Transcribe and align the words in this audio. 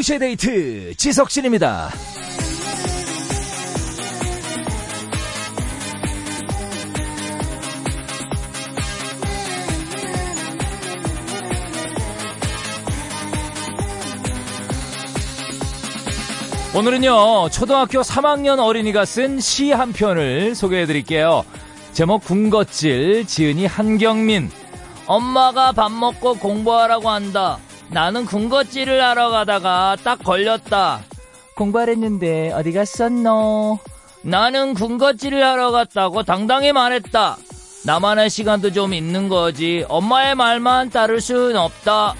두시의 0.00 0.18
데이트 0.18 0.94
지석진입니다. 0.96 2.09
오늘은요 16.74 17.48
초등학교 17.50 18.00
3학년 18.00 18.60
어린이가 18.60 19.04
쓴 19.04 19.38
시 19.40 19.72
한 19.72 19.92
편을 19.92 20.54
소개해 20.54 20.86
드릴게요. 20.86 21.44
제목 21.92 22.24
군것질 22.24 23.26
지은이 23.26 23.66
한경민. 23.66 24.50
엄마가 25.06 25.72
밥 25.72 25.90
먹고 25.90 26.34
공부하라고 26.34 27.10
한다. 27.10 27.58
나는 27.88 28.24
군것질을 28.24 29.02
하러 29.02 29.30
가다가 29.30 29.96
딱 30.04 30.22
걸렸다. 30.22 31.00
공부하랬는데 31.56 32.52
어디 32.52 32.72
갔었노? 32.72 33.80
나는 34.22 34.74
군것질을 34.74 35.42
하러 35.44 35.72
갔다고 35.72 36.22
당당히 36.22 36.72
말했다. 36.72 37.36
나만의 37.84 38.30
시간도 38.30 38.72
좀 38.72 38.94
있는 38.94 39.28
거지. 39.28 39.84
엄마의 39.88 40.36
말만 40.36 40.90
따를 40.90 41.20
순 41.20 41.56
없다 41.56 42.14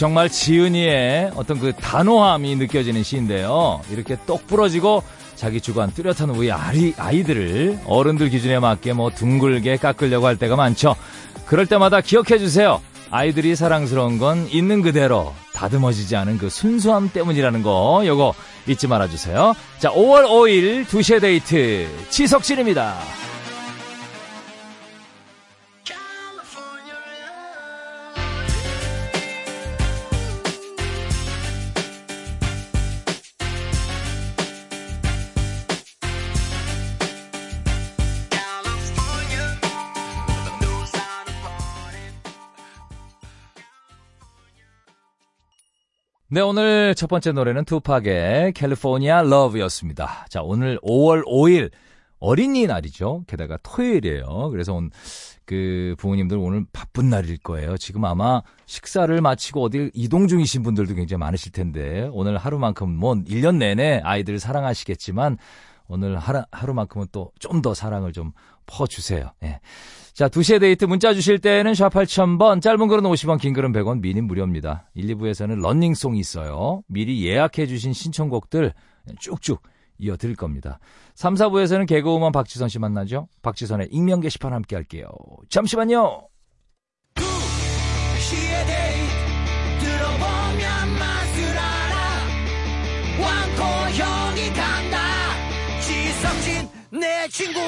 정말 0.00 0.30
지은이의 0.30 1.32
어떤 1.36 1.58
그 1.60 1.74
단호함이 1.74 2.56
느껴지는 2.56 3.02
시인데요. 3.02 3.82
이렇게 3.90 4.16
똑 4.24 4.46
부러지고 4.46 5.02
자기 5.36 5.60
주관 5.60 5.92
뚜렷한 5.92 6.30
우리 6.30 6.50
아이, 6.50 6.94
아이들을 6.96 7.80
어른들 7.84 8.30
기준에 8.30 8.60
맞게 8.60 8.94
뭐 8.94 9.10
둥글게 9.10 9.76
깎으려고 9.76 10.26
할 10.26 10.38
때가 10.38 10.56
많죠. 10.56 10.96
그럴 11.44 11.66
때마다 11.66 12.00
기억해 12.00 12.38
주세요. 12.38 12.80
아이들이 13.10 13.54
사랑스러운 13.54 14.16
건 14.18 14.48
있는 14.50 14.80
그대로 14.80 15.34
다듬어지지 15.52 16.16
않은 16.16 16.38
그 16.38 16.48
순수함 16.48 17.10
때문이라는 17.12 17.62
거 17.62 18.02
요거 18.06 18.32
잊지 18.68 18.86
말아 18.86 19.06
주세요. 19.06 19.54
자, 19.80 19.90
5월 19.90 20.24
5일 20.24 20.86
2시에 20.86 21.20
데이트 21.20 21.86
지석진입니다. 22.08 22.96
네, 46.32 46.40
오늘 46.40 46.94
첫 46.94 47.08
번째 47.08 47.32
노래는 47.32 47.64
투팍의 47.64 48.52
California 48.52 49.22
Love였습니다. 49.22 50.26
자, 50.28 50.42
오늘 50.42 50.78
5월 50.78 51.24
5일 51.26 51.70
어린이날이죠. 52.20 53.24
게다가 53.26 53.58
토요일이에요. 53.64 54.50
그래서 54.50 54.74
온, 54.74 54.90
그 55.44 55.96
부모님들 55.98 56.36
오늘 56.38 56.64
바쁜 56.72 57.10
날일 57.10 57.38
거예요. 57.38 57.76
지금 57.78 58.04
아마 58.04 58.42
식사를 58.66 59.20
마치고 59.20 59.62
어딜 59.64 59.90
이동 59.92 60.28
중이신 60.28 60.62
분들도 60.62 60.94
굉장히 60.94 61.18
많으실 61.18 61.50
텐데 61.50 62.08
오늘 62.12 62.36
하루만큼 62.38 62.88
뭐 62.90 63.14
1년 63.14 63.56
내내 63.56 64.00
아이들 64.04 64.38
사랑하시겠지만 64.38 65.36
오늘 65.88 66.16
하루, 66.16 66.42
하루만큼은 66.52 67.08
또 67.10 67.32
좀 67.40 67.60
더 67.62 67.74
사랑을 67.74 68.12
좀 68.12 68.30
퍼주세요. 68.66 69.32
예. 69.42 69.58
자, 70.20 70.28
2시에 70.28 70.60
데이트 70.60 70.84
문자 70.84 71.14
주실 71.14 71.38
때는 71.38 71.72
샵 71.72 71.94
8000번, 71.94 72.60
짧은 72.60 72.88
글은 72.88 73.04
50원, 73.04 73.40
긴 73.40 73.54
글은 73.54 73.72
100원, 73.72 74.02
미니 74.02 74.20
무료입니다. 74.20 74.90
1, 74.92 75.16
2부에서는 75.16 75.62
런닝송이 75.62 76.18
있어요. 76.18 76.82
미리 76.88 77.26
예약해 77.26 77.66
주신 77.66 77.94
신청곡들 77.94 78.74
쭉쭉 79.18 79.62
이어드릴 79.96 80.36
겁니다. 80.36 80.78
3, 81.14 81.36
4부에서는 81.36 81.86
개그우먼 81.86 82.32
박지선 82.32 82.68
씨 82.68 82.78
만나죠? 82.78 83.28
박지선의 83.40 83.88
익명 83.92 84.20
게시판 84.20 84.52
함께 84.52 84.76
할게요. 84.76 85.08
잠시만요. 85.48 86.28
2시에 87.14 88.66
데이트 88.66 89.86
들어보면 89.86 90.98
맛을 90.98 91.44
알아 91.56 91.96
왕코 93.22 93.64
형이 93.96 94.48
간다 94.52 94.98
지성진 95.80 96.68
내 96.90 97.26
친구 97.30 97.58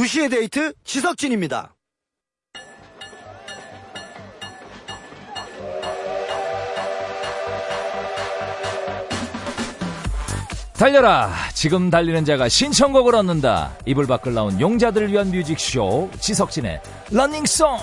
두시의 0.00 0.30
데이트 0.30 0.72
지석진입니다. 0.82 1.74
달려라. 10.72 11.30
지금 11.52 11.90
달리는 11.90 12.24
자가 12.24 12.48
신청곡을 12.48 13.14
얻는다. 13.14 13.76
이불 13.84 14.06
밖을 14.06 14.32
나온 14.32 14.58
용자들을 14.58 15.12
위한 15.12 15.30
뮤직쇼 15.30 16.10
지석진의 16.18 16.80
러닝송 17.10 17.76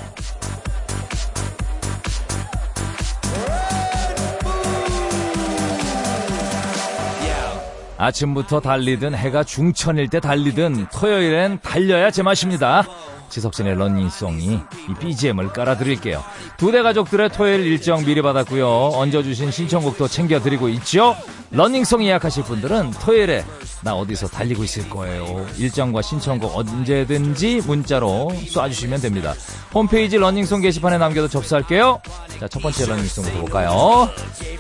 아침부터 7.98 8.60
달리든 8.60 9.16
해가 9.16 9.44
중천일 9.44 10.10
때 10.10 10.20
달리든 10.20 10.88
토요일엔 10.92 11.60
달려야 11.62 12.12
제맛입니다 12.12 12.84
지석진의 13.30 13.76
러닝송이 13.76 14.46
이 14.90 14.94
BGM을 15.00 15.50
깔아드릴게요. 15.54 16.24
두데 16.58 16.82
가족들의 16.82 17.30
토요일 17.30 17.66
일정 17.66 18.04
미리 18.06 18.22
받았고요. 18.22 18.68
얹어주신 18.94 19.52
신청곡도 19.52 20.08
챙겨드리고 20.08 20.70
있죠. 20.70 21.16
러닝송 21.52 22.04
예약하실 22.04 22.44
분들은 22.44 22.92
토요일에 22.92 23.46
나 23.84 23.94
어디서 23.96 24.28
달리고 24.28 24.64
있을 24.64 24.90
거예요. 24.90 25.46
일정과 25.58 26.02
신청곡 26.02 26.56
언제든지 26.58 27.62
문자로 27.66 28.32
쏴주시면 28.54 29.02
됩니다. 29.02 29.34
홈페이지 29.74 30.18
러닝송 30.18 30.62
게시판에 30.62 30.98
남겨도 30.98 31.28
접수할게요. 31.30 32.02
자, 32.40 32.48
첫 32.48 32.62
번째 32.62 32.86
러닝송부터 32.86 33.40
볼까요? 33.42 34.10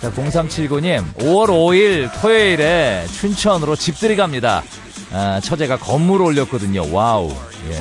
자, 0.01 0.11
0379님, 0.11 1.13
5월 1.15 1.47
5일 1.49 2.09
토요일에 2.21 3.05
춘천으로 3.19 3.75
집들이 3.75 4.15
갑니다. 4.15 4.63
아, 5.11 5.39
처제가 5.41 5.77
건물 5.77 6.21
올렸거든요. 6.21 6.91
와우. 6.93 7.29
예. 7.69 7.73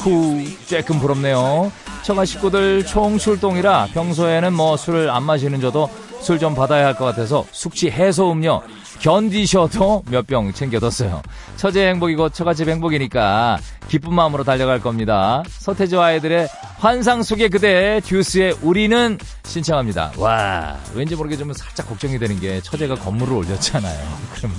후, 0.00 0.42
쬐끔 0.66 1.00
부럽네요. 1.00 1.70
처가 2.02 2.24
식구들 2.24 2.84
총 2.86 3.18
출동이라 3.18 3.88
평소에는 3.94 4.52
뭐 4.52 4.76
술을 4.76 5.08
안 5.10 5.22
마시는 5.22 5.60
저도 5.60 5.88
술 6.20 6.38
좀 6.38 6.54
받아야 6.54 6.86
할 6.86 6.94
것 6.94 7.04
같아서 7.04 7.44
숙취 7.50 7.90
해소 7.90 8.30
음료 8.32 8.62
견디셔도 9.00 10.04
몇 10.08 10.26
병 10.26 10.52
챙겨뒀어요. 10.52 11.20
처제 11.56 11.88
행복이고 11.88 12.28
처가집 12.30 12.68
행복이니까 12.68 13.58
기쁜 13.88 14.14
마음으로 14.14 14.42
달려갈 14.44 14.80
겁니다. 14.80 15.42
서태지와 15.48 16.06
아이들의 16.06 16.48
환상 16.78 17.22
속의 17.24 17.48
그대 17.50 18.00
듀스의 18.04 18.56
우리는 18.62 19.18
신청합니다. 19.44 20.12
와 20.16 20.76
왠지 20.94 21.14
모르게 21.16 21.36
좀 21.36 21.52
살짝 21.52 21.88
걱정이 21.88 22.18
되는 22.20 22.38
게 22.40 22.60
처제가 22.60 22.94
건물을 22.96 23.32
올렸잖아요. 23.34 23.98
그럼 24.34 24.52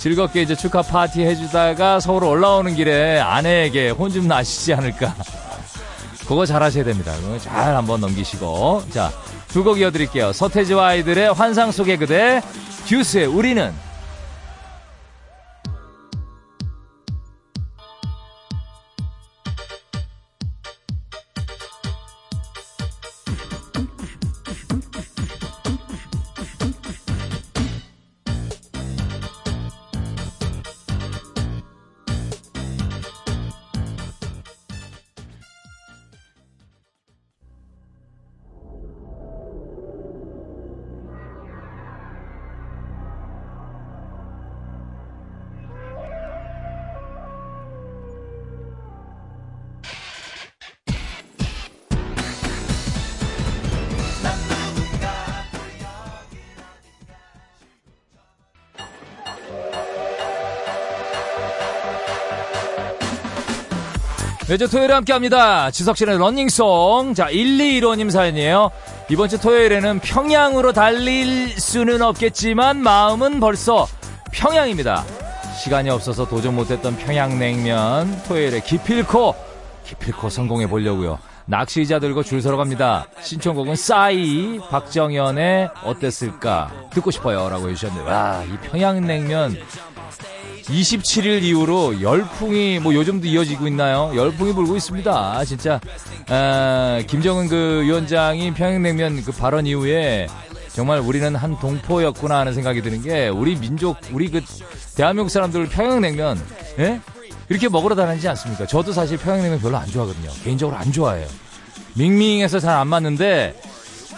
즐겁게 0.00 0.40
이제 0.42 0.54
축하 0.56 0.80
파티 0.80 1.20
해주다가 1.22 2.00
서울 2.00 2.24
올라오는 2.24 2.74
길에 2.74 3.20
아내에게 3.20 3.90
혼 3.90 4.10
좀 4.10 4.26
나시지 4.26 4.72
않을까. 4.74 5.14
그거 6.26 6.46
잘 6.46 6.62
하셔야 6.62 6.84
됩니다. 6.84 7.12
잘 7.42 7.76
한번 7.76 8.00
넘기시고. 8.00 8.84
자, 8.90 9.12
두 9.48 9.62
곡 9.62 9.78
이어드릴게요. 9.80 10.32
서태지와 10.32 10.86
아이들의 10.88 11.32
환상 11.34 11.70
속의 11.70 11.98
그대, 11.98 12.40
듀스의 12.86 13.26
우리는 13.26 13.72
매주 64.50 64.68
토요일에 64.68 64.92
함께 64.92 65.12
합니다. 65.12 65.70
지석진의 65.70 66.18
러닝송. 66.18 67.14
자, 67.14 67.28
1215님 67.28 68.10
사연이에요. 68.10 68.72
이번 69.08 69.28
주 69.28 69.40
토요일에는 69.40 70.00
평양으로 70.00 70.72
달릴 70.72 71.50
수는 71.50 72.02
없겠지만 72.02 72.82
마음은 72.82 73.38
벌써 73.38 73.86
평양입니다. 74.32 75.04
시간이 75.62 75.88
없어서 75.90 76.26
도전 76.28 76.56
못했던 76.56 76.96
평양냉면 76.96 78.24
토요일에 78.26 78.58
기필코 78.58 79.36
기필코 79.84 80.28
성공해 80.28 80.66
보려고요. 80.66 81.20
낚시자 81.46 82.00
들고 82.00 82.24
줄 82.24 82.42
서러 82.42 82.56
갑니다. 82.56 83.06
신청곡은 83.22 83.76
싸이 83.76 84.58
박정현의 84.68 85.70
어땠을까 85.84 86.70
듣고 86.90 87.10
싶어요 87.12 87.48
라고 87.48 87.68
해주셨는데 87.68 88.08
와 88.10 88.44
이 88.44 88.56
평양냉면 88.68 89.56
27일 90.70 91.42
이후로 91.42 92.00
열풍이 92.00 92.78
뭐 92.78 92.94
요즘도 92.94 93.26
이어지고 93.26 93.66
있나요? 93.66 94.12
열풍이 94.14 94.52
불고 94.52 94.76
있습니다. 94.76 95.44
진짜 95.44 95.80
아, 96.28 97.00
김정은 97.06 97.48
그 97.48 97.82
위원장이 97.82 98.54
평양냉면 98.54 99.24
그 99.24 99.32
발언 99.32 99.66
이후에 99.66 100.28
정말 100.72 101.00
우리는 101.00 101.34
한 101.34 101.58
동포였구나 101.58 102.38
하는 102.38 102.54
생각이 102.54 102.82
드는 102.82 103.02
게 103.02 103.28
우리 103.28 103.56
민족 103.56 103.96
우리 104.12 104.30
그 104.30 104.40
대한민국 104.94 105.30
사람들 105.30 105.68
평양냉면 105.68 106.40
예? 106.78 107.00
이렇게 107.48 107.68
먹으러 107.68 107.96
다니지 107.96 108.28
않습니까? 108.28 108.66
저도 108.66 108.92
사실 108.92 109.18
평양냉면 109.18 109.58
별로 109.60 109.76
안 109.76 109.88
좋아하거든요. 109.88 110.30
개인적으로 110.44 110.76
안 110.76 110.92
좋아해요. 110.92 111.26
밍밍해서 111.94 112.60
잘 112.60 112.76
안 112.76 112.86
맞는데 112.86 113.60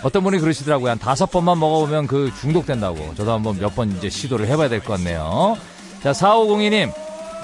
어떤 0.03 0.23
분이 0.25 0.39
그러시더라고요. 0.39 0.91
한 0.91 0.99
다섯 0.99 1.31
번만 1.31 1.59
먹어보면 1.61 2.07
그 2.09 2.31
중독된다고. 2.41 3.15
저도 3.17 3.33
한번 3.33 3.59
몇 3.59 3.75
번 3.75 3.91
이제 3.97 4.11
시도를 4.11 4.47
해봐야 4.49 4.69
될 4.69 4.81
것 4.81 4.95
같네요. 4.95 5.57
자, 6.03 6.13
4502님. 6.13 6.93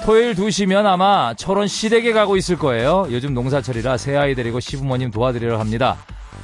토요일 0.03 0.33
2시면 0.33 0.85
아마 0.85 1.33
철원 1.33 1.67
시댁에 1.67 2.13
가고 2.13 2.37
있을 2.37 2.57
거예요. 2.57 3.07
요즘 3.11 3.33
농사철이라 3.33 3.97
새아이 3.97 4.33
데리고 4.33 4.59
시부모님 4.59 5.11
도와드리려 5.11 5.59
합니다. 5.59 5.97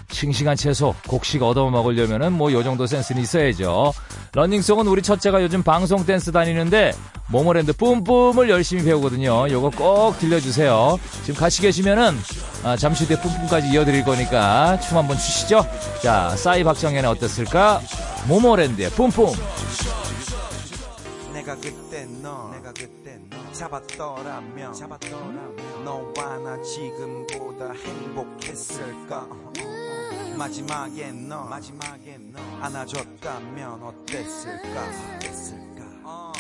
싱싱한 0.09 0.55
채소, 0.57 0.93
곡식 1.07 1.41
얻어 1.41 1.69
먹으려면은 1.69 2.33
뭐 2.33 2.51
요 2.51 2.63
정도 2.63 2.85
센스는 2.85 3.21
있어야죠. 3.21 3.93
런닝송은 4.33 4.87
우리 4.87 5.01
첫째가 5.01 5.41
요즘 5.41 5.63
방송 5.63 6.05
댄스 6.05 6.31
다니는데 6.31 6.91
모모랜드 7.27 7.73
뿜뿜을 7.73 8.49
열심히 8.49 8.83
배우거든요. 8.83 9.49
요거 9.49 9.71
꼭 9.71 10.19
들려주세요. 10.19 10.99
지금 11.23 11.39
같이 11.39 11.61
계시면은 11.61 12.15
아, 12.63 12.75
잠시 12.75 13.07
뒤에 13.07 13.19
뿜뿜까지 13.19 13.69
이어드릴 13.69 14.03
거니까 14.03 14.79
춤 14.81 14.97
한번 14.97 15.17
추시죠. 15.17 15.65
자, 16.03 16.29
싸이 16.35 16.63
박정현의 16.63 17.09
어땠을까? 17.09 17.81
모모랜드의 18.27 18.89
뿜뿜. 18.91 19.27
내가 21.33 21.55
그 21.55 21.84
때너 22.05 22.51
내가 22.51 22.71
그때 22.71 23.19
너 23.29 23.51
잡았더라면 23.51 24.73
잡았더라면 24.73 25.83
너와 25.83 26.37
나 26.37 26.61
지금보다 26.61 27.71
행복했을까? 27.71 29.27
마지막에 30.37 31.11
너 31.11 31.45
마지막에 31.45 32.17
너 32.31 32.39
안아줬다면 32.61 33.83
어땠을까? 33.83 35.15
어땠을까? 35.15 35.85
어. 36.03 36.31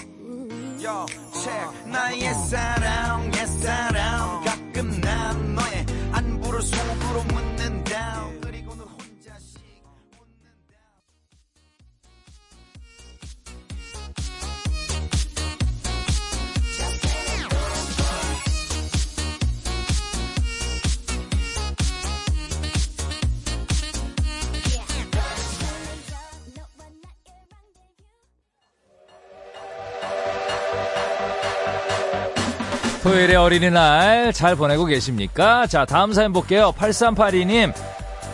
Yo, 0.79 1.05
check. 1.33 1.91
나의 1.91 2.33
사랑 2.33 3.25
옛 3.33 3.45
사랑. 3.45 4.43
가끔 4.43 5.01
난 5.01 5.55
너의 5.55 5.85
안부를 6.11 6.61
속으로 6.61 7.23
묻는다 7.23 8.27
토요일의 33.05 33.35
어린이날 33.35 34.33
잘 34.33 34.55
보내고 34.55 34.85
계십니까? 34.85 35.67
자, 35.67 35.85
다음 35.85 36.11
사연 36.11 36.33
볼게요. 36.33 36.73
8382님. 36.75 37.71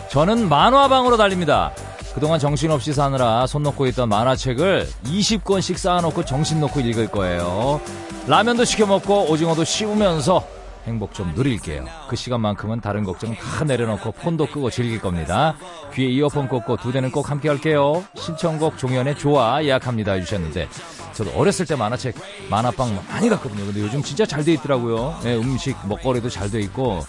저는 0.08 0.48
만화방으로 0.48 1.18
달립니다. 1.18 1.72
그동안 2.14 2.38
정신없이 2.38 2.94
사느라 2.94 3.46
손 3.46 3.64
놓고 3.64 3.86
있던 3.88 4.08
만화책을 4.08 4.88
20권씩 5.04 5.76
쌓아놓고 5.76 6.24
정신 6.24 6.58
놓고 6.60 6.80
읽을 6.80 7.08
거예요. 7.08 7.82
라면도 8.26 8.64
시켜 8.64 8.86
먹고 8.86 9.30
오징어도 9.30 9.62
씹으면서 9.62 10.42
행복 10.86 11.12
좀 11.12 11.32
누릴게요. 11.34 11.84
그 12.08 12.16
시간만큼은 12.16 12.80
다른 12.80 13.04
걱정 13.04 13.34
다 13.34 13.64
내려놓고 13.64 14.12
폰도 14.12 14.46
끄고 14.46 14.70
즐길 14.70 15.02
겁니다. 15.02 15.54
귀에 15.92 16.08
이어폰 16.08 16.48
꽂고 16.48 16.78
두 16.78 16.92
대는 16.92 17.10
꼭 17.10 17.30
함께 17.30 17.50
할게요. 17.50 18.02
신청곡 18.14 18.78
종현의 18.78 19.18
좋아 19.18 19.62
예약합니다 19.62 20.12
해주셨는데 20.12 20.66
저도 21.14 21.30
어렸을 21.38 21.66
때 21.66 21.76
만화책 21.76 22.14
만화방 22.48 23.04
많이 23.08 23.28
갔거든요. 23.28 23.64
근데 23.66 23.80
요즘 23.80 24.02
진짜 24.02 24.24
잘 24.26 24.44
돼 24.44 24.52
있더라고요. 24.54 25.20
예, 25.24 25.34
음식 25.36 25.76
먹거리도 25.86 26.28
잘 26.30 26.50
돼 26.50 26.60
있고 26.60 27.04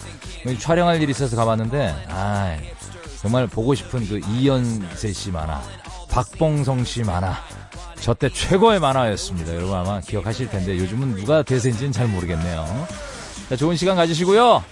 촬영할 0.58 1.00
일이 1.02 1.10
있어서 1.10 1.36
가봤는데 1.36 2.06
아 2.08 2.56
정말 3.20 3.46
보고 3.46 3.74
싶은 3.74 4.06
그 4.06 4.20
이연세 4.28 5.12
씨 5.12 5.30
만화, 5.30 5.62
박봉성 6.10 6.84
씨 6.84 7.02
만화. 7.02 7.34
저 8.00 8.12
때 8.12 8.28
최고의 8.28 8.80
만화였습니다. 8.80 9.54
여러분 9.54 9.74
아마 9.76 10.00
기억하실 10.00 10.50
텐데 10.50 10.76
요즘은 10.78 11.16
누가 11.16 11.42
대세인지는 11.42 11.90
잘 11.92 12.06
모르겠네요. 12.06 12.86
자, 13.48 13.56
좋은 13.56 13.76
시간 13.76 13.96
가지시고요. 13.96 14.62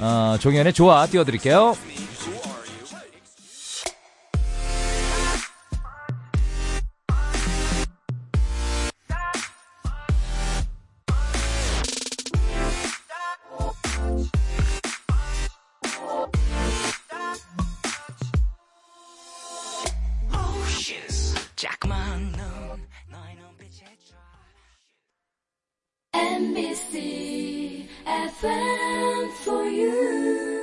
어, 0.00 0.36
종현의 0.40 0.72
좋아 0.72 1.06
띄워드릴게요. 1.06 1.76
자꾸만 21.60 22.32
넌 22.32 22.40
너의 23.10 23.36
눈빛에 23.36 23.84
NBC 26.14 27.86
FM 28.06 29.30
for 29.42 29.66
you. 29.66 30.60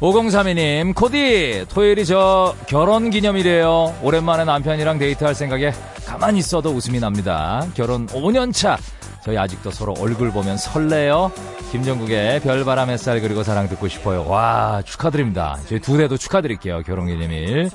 5032님, 0.00 0.94
코디, 0.96 1.66
토요일이 1.68 2.04
저 2.04 2.56
결혼 2.66 3.10
기념일이에요. 3.10 3.96
오랜만에 4.02 4.44
남편이랑 4.44 4.98
데이트할 4.98 5.36
생각에 5.36 5.72
가만히 6.04 6.40
있어도 6.40 6.70
웃음이 6.70 6.98
납니다. 6.98 7.64
결혼 7.74 8.08
5년차. 8.08 8.76
저희 9.24 9.38
아직도 9.38 9.70
서로 9.70 9.94
얼굴 10.00 10.32
보면 10.32 10.56
설레요. 10.56 11.30
김정국의 11.70 12.40
별바람 12.40 12.90
햇살 12.90 13.20
그리고 13.20 13.42
사랑 13.42 13.68
듣고 13.68 13.88
싶어요. 13.88 14.26
와, 14.26 14.82
축하드립니다. 14.84 15.58
저희 15.68 15.78
두 15.80 15.96
대도 15.96 16.16
축하드릴게요. 16.16 16.82
결혼 16.86 17.06
기념일. 17.06 17.70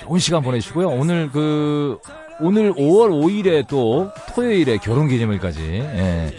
좋은 0.00 0.18
시간 0.18 0.42
보내시고요. 0.42 0.88
오늘 0.88 1.30
그, 1.30 1.98
오늘 2.40 2.72
5월 2.74 3.10
5일에 3.10 3.66
또 3.68 4.10
토요일에 4.34 4.78
결혼 4.78 5.08
기념일까지. 5.08 5.60
예. 5.62 6.34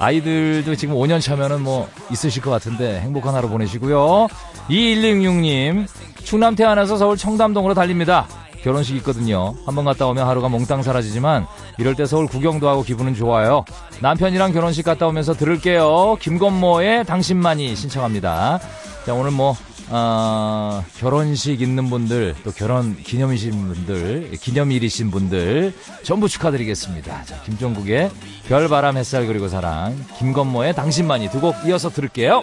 아이들도 0.00 0.74
지금 0.76 0.94
5년 0.94 1.20
차면은 1.20 1.62
뭐 1.62 1.88
있으실 2.10 2.42
것 2.42 2.50
같은데 2.50 3.00
행복한 3.00 3.34
하루 3.34 3.48
보내시고요. 3.48 4.28
2166님, 4.68 5.86
충남 6.22 6.54
태안에서 6.54 6.96
서울 6.96 7.16
청담동으로 7.16 7.74
달립니다. 7.74 8.26
결혼식 8.62 8.96
있거든요. 8.96 9.54
한번 9.66 9.84
갔다 9.84 10.06
오면 10.06 10.26
하루가 10.26 10.48
몽땅 10.48 10.82
사라지지만 10.82 11.46
이럴 11.78 11.94
때 11.94 12.06
서울 12.06 12.26
구경도 12.26 12.68
하고 12.68 12.82
기분은 12.82 13.14
좋아요. 13.14 13.64
남편이랑 14.00 14.52
결혼식 14.52 14.84
갔다 14.84 15.06
오면서 15.06 15.34
들을게요. 15.34 16.16
김건모의 16.20 17.04
당신만이 17.04 17.74
신청합니다. 17.76 18.58
자, 19.06 19.14
오늘 19.14 19.30
뭐 19.30 19.56
어, 19.90 20.84
결혼식 20.98 21.62
있는 21.62 21.88
분들, 21.88 22.34
또 22.44 22.50
결혼 22.50 22.94
기념이신 22.94 23.52
분들, 23.68 24.32
기념일이신 24.32 25.10
분들, 25.10 25.72
전부 26.02 26.28
축하드리겠습니다. 26.28 27.24
자, 27.24 27.40
김종국의 27.44 28.10
별바람 28.48 28.98
햇살 28.98 29.26
그리고 29.26 29.48
사랑, 29.48 29.96
김건모의 30.18 30.74
당신만이 30.74 31.30
두 31.30 31.40
곡 31.40 31.54
이어서 31.66 31.88
들을게요. 31.88 32.42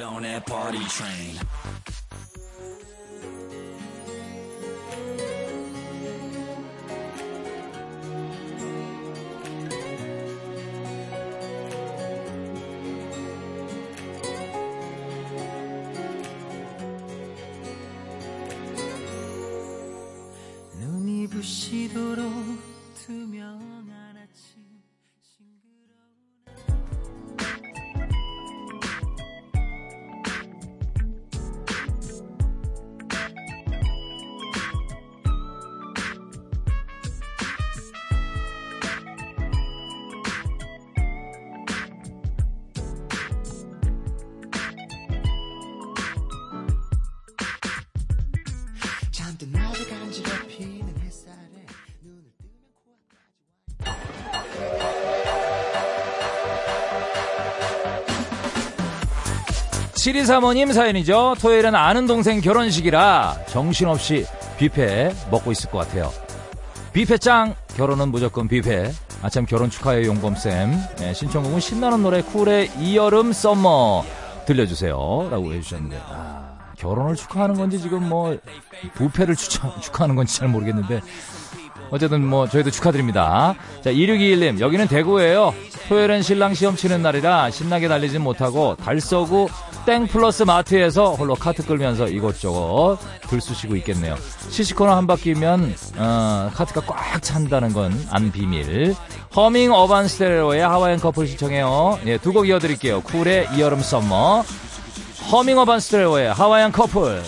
7235님 60.16 60.72
사연이죠. 60.72 61.36
토요일엔 61.42 61.76
아는 61.76 62.08
동생 62.08 62.40
결혼식이라 62.40 63.46
정신없이 63.48 64.26
뷔페 64.58 65.14
먹고 65.30 65.52
있을 65.52 65.70
것 65.70 65.80
같아요. 65.80 66.12
뷔페 66.94 67.18
짱! 67.18 67.56
결혼은 67.76 68.10
무조건 68.10 68.48
뷔페. 68.48 68.92
아참 69.22 69.46
결혼 69.46 69.70
축하해 69.70 70.06
용범쌤. 70.06 70.72
네, 71.00 71.14
신청곡은 71.14 71.60
신나는 71.60 72.02
노래 72.02 72.22
쿨의 72.22 72.72
이여름 72.80 73.34
썸머 73.34 74.06
들려주세요. 74.46 75.28
라고 75.30 75.52
해주셨는데. 75.54 76.00
아, 76.08 76.58
결혼을 76.78 77.16
축하하는 77.16 77.56
건지 77.56 77.80
지금 77.80 78.08
뭐 78.08 78.38
부페를 78.94 79.36
추천, 79.36 79.70
축하하는 79.82 80.16
건지 80.16 80.38
잘 80.38 80.48
모르겠는데 80.48 81.02
어쨌든 81.92 82.26
뭐 82.26 82.48
저희도 82.48 82.72
축하드립니다. 82.72 83.56
자 83.82 83.92
2621님 83.92 84.60
여기는 84.60 84.88
대구예요. 84.88 85.54
토요일엔 85.88 86.24
신랑 86.24 86.54
시험 86.56 86.76
치는 86.76 87.02
날이라 87.04 87.52
신나게 87.52 87.88
달리진 87.88 88.22
못하고 88.22 88.76
달서구 88.84 89.48
땡 89.86 90.08
플러스 90.08 90.42
마트에서 90.42 91.14
홀로 91.14 91.36
카트 91.36 91.64
끌면서 91.64 92.08
이것저것 92.08 92.98
들쑤시고 93.30 93.76
있겠네요. 93.78 94.16
시식코너 94.50 94.96
한 94.96 95.06
바퀴면 95.06 95.76
어, 95.98 96.50
카트가 96.56 96.82
꽉 96.88 97.22
찬다는 97.22 97.72
건 97.74 97.92
안 98.10 98.32
비밀. 98.32 98.96
허밍 99.36 99.72
어반 99.74 100.08
스테레오의 100.08 100.62
하와이안 100.62 101.00
커플 101.00 101.28
신청해요. 101.28 102.00
예, 102.08 102.18
두 102.18 102.32
곡 102.34 102.48
이어드릴게요. 102.48 103.02
쿨의 103.02 103.50
이 103.56 103.59
여름 103.59 103.82
Summer. 103.82 104.44
허밍 105.32 105.58
어반 105.60 105.80
스테레오의 105.80 106.34
하와이안 106.34 106.72
커플. 106.72 107.22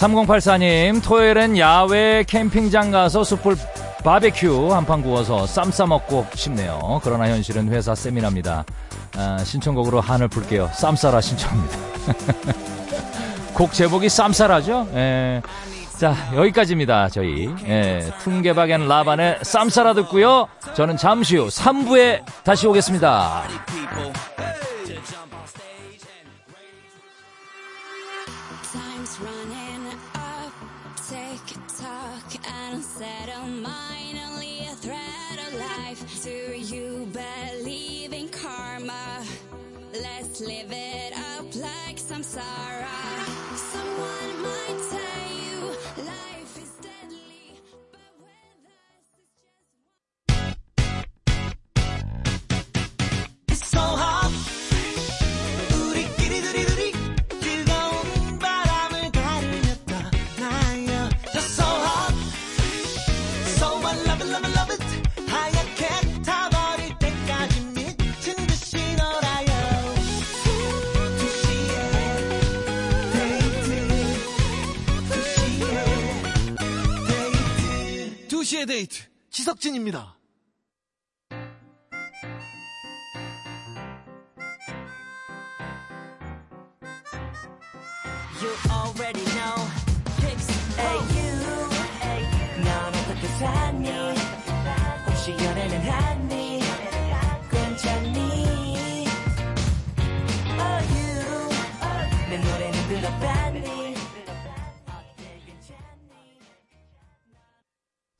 3084님, 0.00 1.02
토요일엔 1.04 1.58
야외 1.58 2.24
캠핑장 2.26 2.90
가서 2.90 3.22
숯불 3.22 3.56
바베큐 4.02 4.72
한 4.72 4.86
판 4.86 5.02
구워서 5.02 5.46
쌈 5.46 5.70
싸먹고 5.70 6.26
싶네요. 6.34 7.00
그러나 7.04 7.28
현실은 7.28 7.68
회사 7.68 7.94
세미나입니다. 7.94 8.64
아, 9.18 9.38
신청곡으로 9.44 10.00
한을 10.00 10.28
풀게요. 10.28 10.70
쌈싸라 10.72 11.20
신청합니다. 11.20 11.76
곡 13.52 13.74
제목이 13.74 14.08
쌈싸라죠? 14.08 14.88
예. 14.94 15.42
자, 15.98 16.14
여기까지입니다, 16.34 17.10
저희. 17.10 17.54
예, 17.66 18.10
퉁개박 18.24 18.70
and 18.70 18.88
라반의 18.88 19.40
쌈싸라 19.42 19.92
듣고요. 19.92 20.48
저는 20.74 20.96
잠시 20.96 21.36
후 21.36 21.48
3부에 21.48 22.22
다시 22.42 22.66
오겠습니다. 22.66 23.42
데이트 78.80 79.02
지석진입니다 79.30 80.16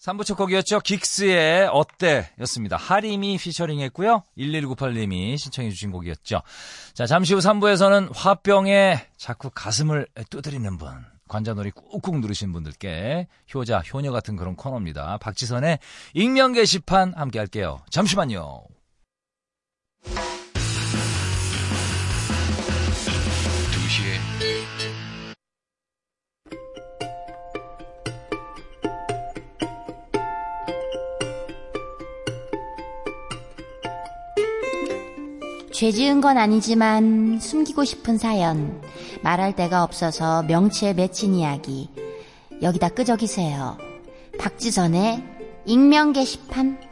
3부 0.00 0.24
첫 0.24 0.34
곡이었죠. 0.36 0.80
긱스의 0.80 1.68
어때? 1.70 2.30
였습니다. 2.40 2.76
하림이 2.78 3.36
피처링 3.36 3.80
했고요. 3.80 4.22
1198님이 4.38 5.36
신청해 5.36 5.68
주신 5.70 5.90
곡이었죠. 5.90 6.40
자, 6.94 7.06
잠시 7.06 7.34
후 7.34 7.40
3부에서는 7.40 8.10
화병에 8.14 9.08
자꾸 9.18 9.50
가슴을 9.54 10.06
두드리는 10.30 10.78
분. 10.78 10.88
관자놀이 11.28 11.70
꾹꾹 11.70 12.18
누르신 12.20 12.50
분들께 12.52 13.28
효자, 13.54 13.82
효녀 13.92 14.10
같은 14.10 14.36
그런 14.36 14.56
코너입니다. 14.56 15.18
박지선의 15.18 15.78
익명 16.14 16.54
게시판 16.54 17.12
함께 17.14 17.38
할게요. 17.38 17.78
잠시만요. 17.90 18.64
죄 35.80 35.92
지은 35.92 36.20
건 36.20 36.36
아니지만 36.36 37.38
숨기고 37.40 37.84
싶은 37.84 38.18
사연, 38.18 38.82
말할 39.22 39.56
데가 39.56 39.82
없어서 39.82 40.42
명치에 40.42 40.92
맺힌 40.92 41.34
이야기. 41.34 41.88
여기다 42.60 42.90
끄적이세요. 42.90 43.78
박지선의 44.38 45.24
익명 45.64 46.12
게시판. 46.12 46.89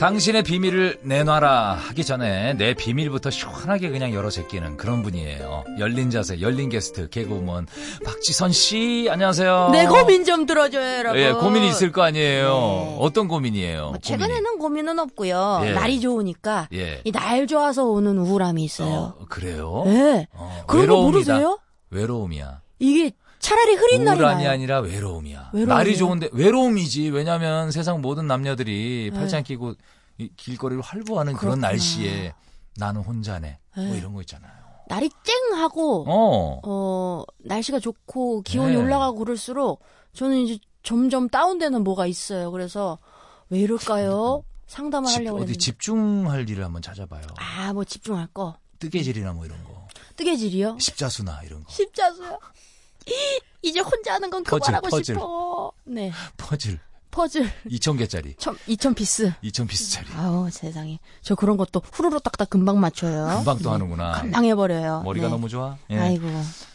당신의 0.00 0.44
비밀을 0.44 1.00
내놔라 1.02 1.74
하기 1.74 2.04
전에 2.06 2.54
내 2.54 2.72
비밀부터 2.72 3.28
시원하게 3.28 3.90
그냥 3.90 4.14
열어 4.14 4.30
제끼는 4.30 4.78
그런 4.78 5.02
분이에요. 5.02 5.64
열린 5.78 6.08
자세, 6.08 6.40
열린 6.40 6.70
게스트, 6.70 7.10
개그우먼 7.10 7.66
박지선 8.02 8.50
씨, 8.50 9.08
안녕하세요. 9.10 9.68
내 9.72 9.84
고민 9.84 10.24
좀 10.24 10.46
들어줘요, 10.46 10.98
여러분. 11.00 11.20
예, 11.20 11.32
고민이 11.32 11.68
있을 11.68 11.92
거 11.92 12.00
아니에요. 12.00 12.46
네. 12.48 12.96
어떤 12.98 13.28
고민이에요? 13.28 13.90
뭐 13.90 13.98
최근에는 14.00 14.58
고민은 14.58 14.98
없고요. 14.98 15.60
예. 15.64 15.72
날이 15.72 16.00
좋으니까 16.00 16.68
예. 16.72 17.02
이날 17.04 17.46
좋아서 17.46 17.84
오는 17.84 18.16
우울함이 18.16 18.64
있어요. 18.64 19.16
어, 19.18 19.26
그래요? 19.28 19.84
예. 19.88 20.26
어, 20.32 20.64
그런 20.66 20.86
거 20.86 20.94
외로움이다. 20.94 21.34
모르세요? 21.34 21.58
외로움이야. 21.90 22.62
이게 22.78 23.12
차라리 23.40 23.74
흐린 23.74 24.04
날이 24.04 24.18
우울함이 24.20 24.42
나요. 24.44 24.52
아니라 24.52 24.80
외로움이야. 24.80 25.50
외로움이요? 25.52 25.74
날이 25.74 25.96
좋은데 25.96 26.28
외로움이지. 26.32 27.08
왜냐면 27.10 27.70
세상 27.72 28.00
모든 28.00 28.26
남녀들이 28.26 29.10
네. 29.12 29.18
팔짱 29.18 29.42
끼고 29.42 29.74
이 30.18 30.30
길거리를 30.36 30.82
활보하는 30.82 31.32
그런 31.32 31.54
그렇구나. 31.54 31.68
날씨에 31.68 32.34
나는 32.76 33.00
혼자네. 33.00 33.58
뭐 33.76 33.84
네. 33.84 33.98
이런 33.98 34.12
거 34.12 34.20
있잖아요. 34.20 34.52
날이 34.88 35.10
쨍하고 35.24 36.04
어. 36.06 36.60
어. 36.64 37.24
날씨가 37.38 37.80
좋고 37.80 38.42
기온이 38.42 38.72
네. 38.72 38.76
올라가고 38.76 39.18
그럴수록 39.18 39.82
저는 40.12 40.36
이제 40.38 40.58
점점 40.82 41.28
다운되는 41.28 41.82
뭐가 41.82 42.06
있어요. 42.06 42.50
그래서 42.50 42.98
왜 43.48 43.60
이럴까요? 43.60 44.44
상담을 44.66 45.08
집, 45.08 45.16
하려고 45.16 45.36
어디 45.38 45.42
했는데. 45.42 45.58
집중할 45.58 46.48
일을 46.48 46.64
한번 46.64 46.82
찾아봐요. 46.82 47.22
아, 47.36 47.72
뭐 47.72 47.84
집중할 47.84 48.28
거. 48.28 48.56
뜨개질이나 48.78 49.32
뭐 49.32 49.44
이런 49.46 49.62
거. 49.64 49.88
뜨개질이요? 50.16 50.76
십자수나 50.78 51.40
이런 51.44 51.64
거. 51.64 51.72
십자수요? 51.72 52.38
이제 53.62 53.80
혼자 53.80 54.14
하는 54.14 54.30
건 54.30 54.42
그만하고 54.44 54.88
퍼즐. 54.88 55.14
싶어. 55.14 55.72
네. 55.84 56.12
퍼즐. 56.36 56.78
퍼즐 57.10 57.50
2,000개짜리. 57.68 58.36
2천 58.36 58.94
piece. 58.94 59.32
2,000 59.42 59.66
piece짜리. 59.66 60.06
아우 60.16 60.48
세상에. 60.48 60.98
저 61.22 61.34
그런 61.34 61.56
것도 61.56 61.82
후루루 61.92 62.20
딱딱 62.20 62.48
금방 62.48 62.78
맞춰요. 62.80 63.34
금방 63.36 63.58
또 63.58 63.72
하는구나. 63.72 64.20
금방 64.20 64.44
해버려요. 64.44 65.02
머리가 65.02 65.26
네. 65.26 65.30
너무 65.32 65.48
좋아. 65.48 65.76
예. 65.90 65.98
아이고. 65.98 66.28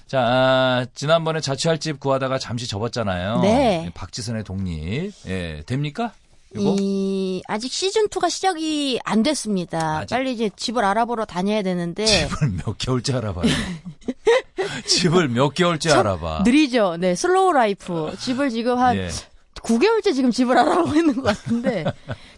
자, 0.08 0.20
아, 0.20 0.86
지난번에 0.94 1.40
자취할 1.40 1.80
집 1.80 2.00
구하다가 2.00 2.38
잠시 2.38 2.68
접었잖아요. 2.68 3.40
네. 3.42 3.86
예, 3.88 3.92
박지선의 3.94 4.44
독립. 4.44 5.14
예, 5.28 5.64
됩니까? 5.66 6.14
이거? 6.58 6.76
이 6.80 7.42
아직 7.48 7.72
시즌 7.72 8.08
2가 8.08 8.30
시작이 8.30 9.00
안 9.04 9.24
됐습니다. 9.24 10.00
아직- 10.00 10.14
빨리 10.16 10.34
이제 10.34 10.50
집을 10.56 10.84
알아보러 10.84 11.26
다녀야 11.26 11.62
되는데 11.62 12.06
집을 12.30 12.54
몇 12.66 12.78
개월째 12.78 13.14
알아봐요. 13.16 13.46
집을 14.88 15.30
몇 15.30 15.54
개월째 15.54 15.92
알아봐. 15.92 16.44
느리죠. 16.46 16.98
네, 17.00 17.16
slow 17.16 17.54
life. 17.54 18.16
집을 18.20 18.50
지금 18.50 18.78
한 18.78 18.96
예. 18.98 19.10
9개월째 19.56 20.14
지금 20.14 20.32
집을 20.32 20.58
알아보고 20.58 20.94
있는 20.96 21.16
것 21.16 21.24
같은데 21.24 21.86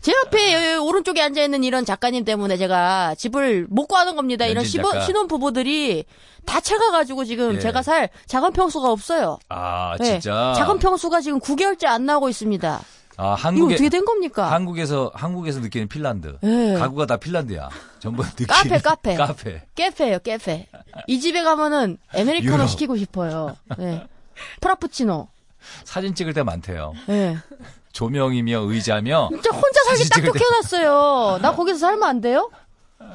제 0.02 0.14
옆에 0.14 0.76
오른쪽에 0.76 1.22
앉아 1.22 1.42
있는 1.44 1.64
이런 1.64 1.84
작가님 1.84 2.24
때문에 2.24 2.56
제가 2.58 3.16
집을 3.16 3.68
못 3.70 3.88
구하는 3.88 4.16
겁니다. 4.16 4.46
이런 4.46 4.64
작가. 4.66 5.02
신혼 5.02 5.28
부부들이 5.28 6.06
다 6.46 6.62
채가가지고 6.62 7.26
지금 7.26 7.56
예. 7.56 7.60
제가 7.60 7.82
살 7.84 8.10
작은 8.28 8.54
평수가 8.54 8.90
없어요. 8.90 9.40
아, 9.50 9.96
네, 10.00 10.20
진짜. 10.22 10.54
작은 10.56 10.80
평수가 10.80 11.20
지금 11.22 11.40
9개월째 11.40 11.86
안 11.88 12.06
나오고 12.06 12.30
있습니다. 12.30 12.82
아, 13.20 13.34
한국에 13.34 13.74
어떻게 13.74 13.90
된 13.90 14.06
겁니까? 14.06 14.52
한국에서 14.52 15.12
한국에서 15.16 15.60
느끼는 15.60 15.88
핀란드. 15.88 16.38
예. 16.44 16.76
가구가 16.78 17.08
다 17.08 17.18
핀란드야. 17.18 17.70
전부 18.00 18.24
느끼는 18.24 18.48
카페, 18.48 18.78
카페. 18.78 19.16
카페. 19.16 19.64
깨페예요, 19.76 20.20
깨페. 20.20 20.68
이 21.08 21.20
집에 21.20 21.42
가면은 21.44 21.98
아메리카노 22.14 22.54
유럽. 22.58 22.68
시키고 22.68 22.96
싶어요. 22.98 23.56
네. 23.78 24.06
프라푸치노. 24.62 25.28
사진 25.84 26.14
찍을 26.14 26.34
때 26.34 26.44
많대요. 26.44 26.94
네. 27.08 27.36
조명이며 27.92 28.60
의자며 28.60 29.30
진짜 29.32 29.50
혼자 29.52 29.84
살기 29.88 30.10
딱 30.10 30.24
좋게 30.24 30.40
해놨어요. 30.40 31.40
나 31.42 31.56
거기서 31.56 31.80
살면 31.80 32.04
안 32.08 32.22
돼요? 32.22 32.52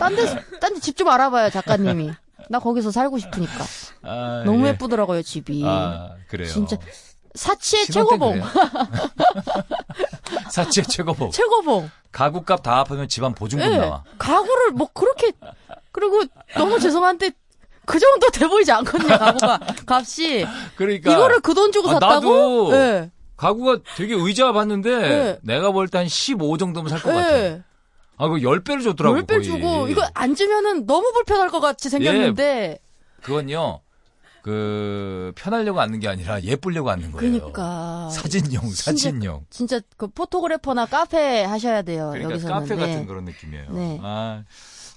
딴 0.01 0.17
데, 0.17 0.27
딴데 0.61 0.81
집 0.81 0.97
좀 0.97 1.09
알아봐요, 1.09 1.51
작가님이. 1.51 2.11
나 2.51 2.59
거기서 2.59 2.91
살고 2.91 3.19
싶으니까. 3.19 3.65
아, 4.03 4.43
너무 4.45 4.65
예. 4.67 4.71
예쁘더라고요, 4.71 5.23
집이. 5.23 5.63
아, 5.65 6.17
그래요. 6.29 6.49
진짜 6.49 6.77
사치의 7.35 7.87
최고봉. 7.87 8.43
사치의 10.51 10.87
최고봉. 10.87 11.31
최고봉. 11.31 11.91
가구값 12.13 12.63
다 12.63 12.79
합하면 12.81 13.09
집안 13.09 13.35
보증금 13.35 13.71
예. 13.73 13.79
나와. 13.79 14.05
가구를 14.19 14.73
뭐 14.73 14.89
그렇게, 14.93 15.33
그리고 15.93 16.23
너무 16.57 16.79
죄송한데 16.79 17.31
그 17.87 17.99
정도 17.99 18.29
돼 18.31 18.47
보이지 18.47 18.71
않거든요, 18.73 19.19
가구가. 19.19 19.61
값이. 19.87 20.47
그러니까 20.77 21.13
이거를 21.13 21.41
그 21.41 21.55
돈 21.55 21.73
주고 21.73 21.89
아, 21.91 21.95
샀다고? 21.95 22.71
나도 22.71 22.75
예. 22.75 23.11
가구가 23.37 23.79
되게 23.97 24.15
의자 24.15 24.53
봤는데 24.53 24.99
네. 24.99 25.39
내가 25.43 25.73
볼 25.73 25.89
때 25.89 25.99
한 25.99 26.09
15 26.09 26.59
정도면 26.59 26.91
살 26.91 27.01
것 27.01 27.13
같아. 27.13 27.39
예. 27.39 27.63
아, 28.19 28.29
그거 28.29 28.37
10배를 28.37 28.85
줬더라고. 28.85 29.17
10배 29.17 29.27
거의. 29.27 29.43
주고, 29.43 29.89
이거 29.89 30.07
앉으면은 30.15 30.87
너무 30.87 31.11
불편할 31.13 31.49
것 31.49 31.61
같이 31.61 31.89
생겼는데. 31.89 32.79
그건요. 33.23 33.81
그 34.43 35.33
편하려고 35.37 35.81
앉는 35.81 36.01
게 36.01 36.09
아니라 36.09 36.43
예쁘려고 36.43 36.91
앉는 36.91 37.13
거예요. 37.13 37.33
그러니까. 37.33 38.11
사진용, 38.11 38.71
사진용. 38.71 39.47
진짜 39.51 39.81
그 39.97 40.09
포토그래퍼나 40.09 40.87
카페 40.87 41.45
하셔야 41.45 41.83
돼요. 41.83 42.11
그러니까 42.11 42.33
여기서는. 42.33 42.55
카페 42.55 42.75
네. 42.75 42.81
같은 42.81 43.07
그런 43.07 43.25
느낌이에요. 43.25 43.71
네. 43.71 43.99
아. 44.03 44.43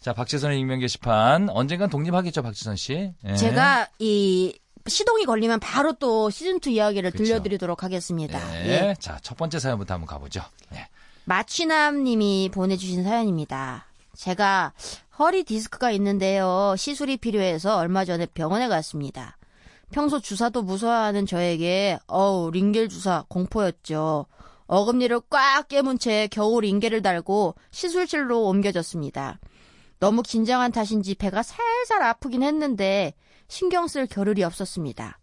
자, 0.02 0.14
박지선의 0.14 0.60
익명 0.60 0.80
게시판 0.80 1.50
언젠간 1.50 1.90
독립하겠죠, 1.90 2.44
박지선 2.44 2.76
씨. 2.76 3.12
예. 3.26 3.36
제가 3.36 3.88
이 4.00 4.56
시동이 4.88 5.26
걸리면 5.26 5.60
바로 5.60 5.94
또 5.94 6.30
시즌 6.30 6.60
2 6.64 6.74
이야기를 6.74 7.12
그쵸. 7.12 7.24
들려드리도록 7.24 7.84
하겠습니다. 7.84 8.38
네. 8.52 8.70
예. 8.70 8.96
자, 9.00 9.18
첫 9.24 9.36
번째 9.36 9.58
사연부터 9.58 9.96
한번 9.96 10.08
가보죠. 10.08 10.42
네. 10.70 10.88
마취남 11.24 12.04
님이 12.04 12.52
보내주신 12.54 13.04
사연입니다. 13.04 13.86
제가 14.16 14.74
허리 15.18 15.46
디스크가 15.46 15.92
있는데요. 15.92 16.76
시술이 16.78 17.18
필요해서 17.18 17.78
얼마 17.78 18.04
전에 18.04 18.26
병원에 18.26 18.68
갔습니다. 18.68 19.38
평소 19.92 20.20
주사도 20.20 20.62
무서워하는 20.62 21.26
저에게 21.26 21.98
어우 22.08 22.52
링겔 22.52 22.90
주사 22.90 23.24
공포였죠. 23.30 24.26
어금니를 24.68 25.22
꽉 25.30 25.68
깨문 25.70 26.00
채 26.00 26.28
겨우 26.32 26.60
링겔을 26.60 27.02
달고 27.02 27.56
시술실로 27.72 28.44
옮겨졌습니다. 28.46 29.40
너무 30.00 30.22
긴장한 30.22 30.74
탓인지 30.74 31.16
배가 31.16 31.44
살살 31.44 32.02
아프긴 32.04 32.44
했는데 32.44 33.14
신경 33.48 33.88
쓸 33.88 34.08
겨를이 34.08 34.44
없었습니다. 34.44 35.20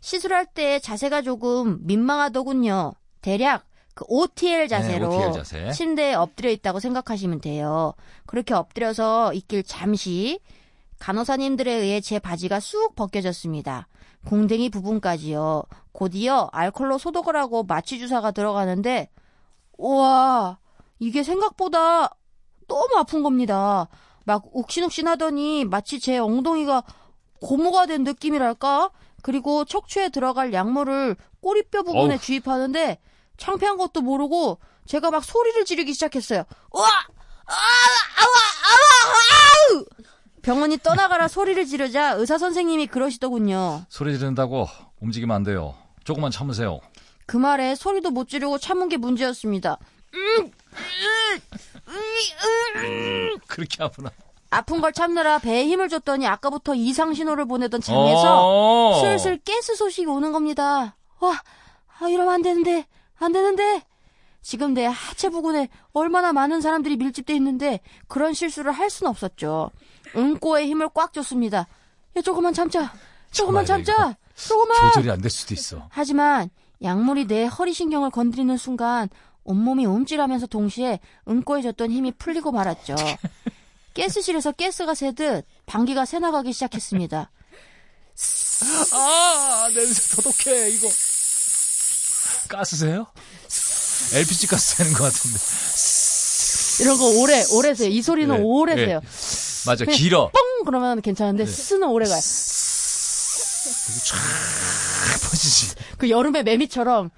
시술할 0.00 0.46
때 0.46 0.78
자세가 0.78 1.20
조금 1.20 1.78
민망하더군요. 1.82 2.94
대략 3.20 3.66
그 3.94 4.04
OTL 4.08 4.68
자세로 4.68 5.08
네, 5.08 5.16
OTL 5.16 5.32
자세. 5.32 5.70
침대에 5.70 6.14
엎드려 6.14 6.50
있다고 6.50 6.80
생각하시면 6.80 7.40
돼요. 7.40 7.94
그렇게 8.26 8.52
엎드려서 8.54 9.32
있길 9.34 9.62
잠시 9.62 10.40
간호사님들에 10.98 11.72
의해 11.72 12.00
제 12.00 12.18
바지가 12.18 12.60
쑥 12.60 12.94
벗겨졌습니다. 12.96 13.88
공댕이 14.26 14.70
부분까지요. 14.70 15.64
곧이어 15.92 16.48
알콜로 16.52 16.98
소독을 16.98 17.36
하고 17.36 17.62
마취 17.62 17.98
주사가 17.98 18.30
들어가는데 18.32 19.10
우와 19.78 20.58
이게 20.98 21.22
생각보다 21.22 22.10
너무 22.66 22.96
아픈 22.96 23.22
겁니다. 23.22 23.88
막 24.24 24.44
욱신욱신 24.52 25.06
하더니 25.06 25.64
마치 25.66 26.00
제 26.00 26.18
엉덩이가 26.18 26.82
고무가 27.40 27.86
된 27.86 28.04
느낌이랄까? 28.04 28.90
그리고 29.22 29.64
척추에 29.64 30.08
들어갈 30.08 30.52
약물을 30.52 31.16
꼬리뼈 31.40 31.82
부분에 31.82 32.14
어우. 32.14 32.18
주입하는데 32.20 32.98
창피한 33.36 33.76
것도 33.76 34.00
모르고 34.00 34.58
제가 34.86 35.10
막 35.10 35.24
소리를 35.24 35.64
지르기 35.64 35.92
시작했어요. 35.94 36.44
우와! 36.72 36.86
아! 36.86 37.52
아와! 37.52 38.34
아와! 38.70 39.14
아우! 39.78 39.84
병원이 40.42 40.78
떠나가라 40.78 41.26
소리를 41.28 41.64
지르자 41.66 42.12
의사 42.12 42.36
선생님이 42.38 42.86
그러시더군요. 42.88 43.86
소리 43.88 44.18
지른다고 44.18 44.68
움직이면 45.00 45.34
안 45.34 45.42
돼요. 45.42 45.74
조금만 46.04 46.30
참으세요. 46.30 46.80
그 47.26 47.36
말에 47.38 47.74
소리도 47.74 48.10
못 48.10 48.28
지르고 48.28 48.58
참은 48.58 48.88
게 48.88 48.98
문제였습니다. 48.98 49.78
그렇게 53.46 53.82
아프나? 53.82 54.10
아픈 54.50 54.80
걸 54.80 54.92
참느라 54.92 55.38
배에 55.38 55.66
힘을 55.66 55.88
줬더니 55.88 56.26
아까부터 56.26 56.74
이상 56.74 57.14
신호를 57.14 57.46
보내던 57.46 57.80
장에서 57.80 58.42
어. 58.46 59.00
슬슬 59.00 59.40
가스 59.44 59.74
소식이 59.74 60.06
오는 60.06 60.30
겁니다. 60.32 60.96
와, 61.18 61.42
아, 61.98 62.08
이러면 62.08 62.34
안 62.34 62.42
되는데, 62.42 62.86
안 63.18 63.32
되는데. 63.32 63.82
지금 64.42 64.74
내 64.74 64.84
하체 64.84 65.30
부근에 65.30 65.70
얼마나 65.94 66.34
많은 66.34 66.60
사람들이 66.60 66.96
밀집돼 66.98 67.34
있는데 67.36 67.80
그런 68.08 68.34
실수를 68.34 68.72
할 68.72 68.90
수는 68.90 69.08
없었죠. 69.08 69.70
응꼬에 70.14 70.66
힘을 70.66 70.90
꽉 70.92 71.14
줬습니다. 71.14 71.66
야, 72.16 72.20
조금만 72.20 72.52
참자. 72.52 72.92
조금만 73.32 73.64
참자. 73.64 74.14
조금만. 74.36 74.92
조절이 74.92 75.10
안 75.10 75.20
될 75.22 75.30
수도 75.30 75.54
있어. 75.54 75.86
하지만 75.88 76.50
약물이 76.82 77.26
내 77.26 77.46
허리 77.46 77.72
신경을 77.72 78.10
건드리는 78.10 78.54
순간 78.58 79.08
온몸이 79.44 79.86
움찔하면서 79.86 80.48
동시에 80.48 81.00
응꼬에 81.26 81.62
줬던 81.62 81.90
힘이 81.90 82.12
풀리고 82.12 82.52
말았죠. 82.52 82.96
가스실에서 83.96 84.52
가스가 84.52 84.92
새듯 84.94 85.46
방귀가 85.64 86.04
새나가기 86.04 86.52
시작했습니다. 86.52 87.30
아, 88.92 89.68
냄새 89.74 90.16
더독해, 90.16 90.68
이거. 90.70 90.88
가스세요? 92.48 93.06
LPG 94.14 94.46
가스 94.46 94.76
되는 94.76 94.92
것 94.92 95.04
같은데. 95.04 95.38
이런 96.82 96.98
거 96.98 97.20
오래 97.20 97.44
오래 97.52 97.74
새요. 97.74 97.88
이 97.88 98.02
소리는 98.02 98.34
네, 98.34 98.42
오래 98.42 98.74
네. 98.74 98.86
새요. 98.86 99.00
맞아, 99.66 99.84
길어. 99.84 100.30
뻥 100.30 100.64
그러면 100.64 101.00
괜찮은데 101.00 101.46
스스는 101.46 101.88
오래 101.88 102.06
가요. 102.06 102.20
쫙 104.04 104.16
퍼지지. 105.30 105.74
그 105.98 106.10
여름의 106.10 106.42
매미처럼. 106.42 107.10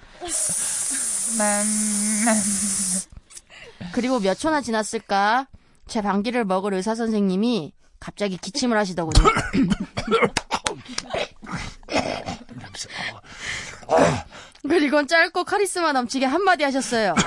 그리고 3.92 4.20
몇 4.20 4.38
초나 4.38 4.60
지났을까? 4.60 5.48
제 5.88 6.02
방귀를 6.02 6.44
먹을 6.44 6.74
의사 6.74 6.94
선생님이 6.94 7.72
갑자기 7.98 8.36
기침을 8.36 8.76
하시더군요. 8.76 9.24
그리고 14.68 15.04
짧고 15.06 15.44
카리스마 15.44 15.92
넘치게 15.92 16.26
한마디 16.26 16.64
하셨어요. 16.64 17.14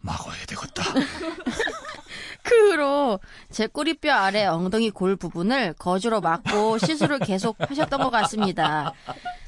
막아야 0.00 0.46
되겠다. 0.46 0.84
그 2.42 2.70
후로 2.70 3.20
제 3.50 3.66
꼬리뼈 3.66 4.10
아래 4.10 4.46
엉덩이 4.46 4.90
골 4.90 5.16
부분을 5.16 5.74
거즈로 5.74 6.22
막고 6.22 6.78
시술을 6.78 7.18
계속 7.18 7.56
하셨던 7.58 8.00
것 8.00 8.08
같습니다. 8.10 8.94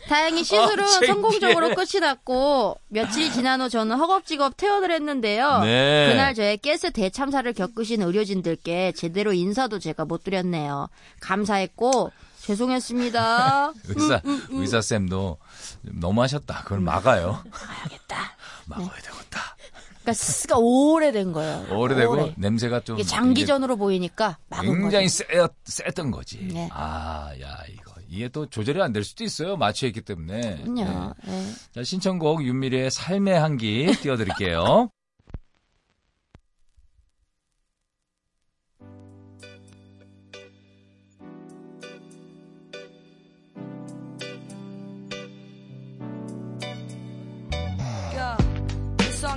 다행히 0.06 0.44
시술은 0.44 0.85
아, 0.85 0.87
창피해. 0.87 1.12
성공적으로 1.12 1.74
끝이 1.74 2.00
났고 2.00 2.76
며칠이 2.88 3.33
지난 3.33 3.62
후 3.62 3.70
저는 3.70 3.96
허겁지겁 3.96 4.56
퇴원을 4.56 4.90
했는데요. 4.90 5.61
네. 5.61 6.09
그날 6.11 6.35
저의 6.35 6.59
가스 6.59 6.90
대참사를 6.90 7.50
겪으신 7.54 8.02
의료진들께 8.02 8.92
제대로 8.92 9.33
인사도 9.33 9.78
제가 9.78 10.04
못 10.04 10.24
드렸네요. 10.24 10.90
감사했고 11.20 12.11
죄송했습니다. 12.40 13.72
의사 13.88 14.22
의사 14.50 14.81
쌤도 14.81 15.38
너무하셨다. 15.83 16.62
그걸 16.64 16.81
막아요. 16.81 17.42
알겠다. 17.83 18.37
막아야 18.66 18.88
되겠다. 18.88 19.57
그러니까 20.03 20.12
스가 20.14 20.57
오래된 20.59 21.33
거예요. 21.33 21.66
오래되고 21.70 22.12
오래. 22.12 22.35
냄새가 22.37 22.81
좀 22.81 22.98
이게 22.98 23.07
장기전으로 23.07 23.76
보이니까 23.76 24.38
굉장히. 24.61 25.09
쎄, 25.09 25.24
셌던 25.64 26.11
거지. 26.11 26.38
네. 26.53 26.68
아, 26.72 27.31
야, 27.40 27.59
이거. 27.68 27.92
이게 28.09 28.29
또 28.29 28.46
조절이 28.46 28.81
안 28.83 28.92
될 28.92 29.05
수도 29.05 29.22
있어요. 29.22 29.57
마취했기 29.57 30.00
때문에. 30.00 30.62
그럼요. 30.62 31.14
네. 31.24 31.31
네. 31.33 31.53
자, 31.74 31.85
신청곡 31.85 32.42
윤미래의 32.44 32.90
삶의 32.90 33.38
한기 33.38 33.87
띄워드릴게요. 34.00 34.88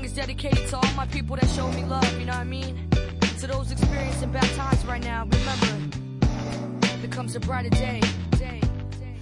song 0.04 0.10
is 0.10 0.14
dedicated 0.16 0.68
to 0.70 0.78
all 0.78 0.94
my 0.96 1.06
people 1.08 1.36
that 1.36 1.48
showed 1.50 1.74
me 1.76 1.84
love, 1.86 2.04
you 2.20 2.26
know 2.26 2.34
what 2.34 2.42
I 2.42 2.44
mean? 2.44 2.90
To 3.40 3.48
those 3.48 3.72
experiencing 3.72 4.32
bad 4.32 4.50
times 4.56 4.86
right 4.86 5.04
now, 5.04 5.26
remember, 5.26 5.98
there 7.02 7.10
comes 7.10 7.36
a 7.36 7.40
brighter 7.40 7.70
day. 7.70 8.02
day, 8.38 8.62
day. 9.00 9.20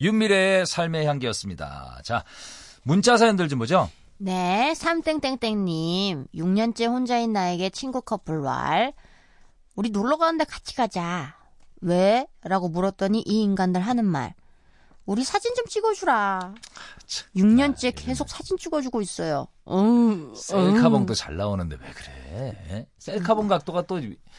윤미래의 0.00 0.66
삶의 0.66 1.06
향기였습니다. 1.06 2.00
자, 2.04 2.24
문자 2.82 3.16
사연들 3.16 3.48
좀 3.48 3.58
보죠. 3.58 3.90
네, 4.18 4.74
삼땡땡땡님. 4.74 6.26
6년째 6.34 6.86
혼자인 6.86 7.32
나에게 7.32 7.70
친구 7.70 8.00
커플 8.02 8.40
왈. 8.40 8.92
우리 9.74 9.90
놀러 9.90 10.16
가는데 10.16 10.44
같이 10.44 10.74
가자. 10.74 11.36
왜? 11.80 12.26
라고 12.42 12.68
물었더니 12.68 13.22
이 13.26 13.42
인간들 13.42 13.80
하는 13.80 14.04
말. 14.04 14.34
우리 15.08 15.24
사진 15.24 15.54
좀 15.54 15.64
찍어주라. 15.64 16.54
6년째 17.34 17.94
계속 17.96 18.28
사진 18.28 18.58
찍어주고 18.58 19.00
있어요. 19.00 19.48
음, 19.70 20.34
셀카봉도 20.36 21.14
잘 21.14 21.34
나오는데 21.38 21.78
왜 21.80 21.88
그래? 21.94 22.86
셀카봉 22.98 23.48
각도가 23.48 23.82
또 23.86 23.98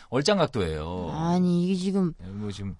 얼짱 0.09 0.37
각도예요. 0.37 1.09
아니, 1.11 1.63
이게 1.65 1.73
지금. 1.73 2.13
뭐 2.23 2.51
지금 2.51 2.77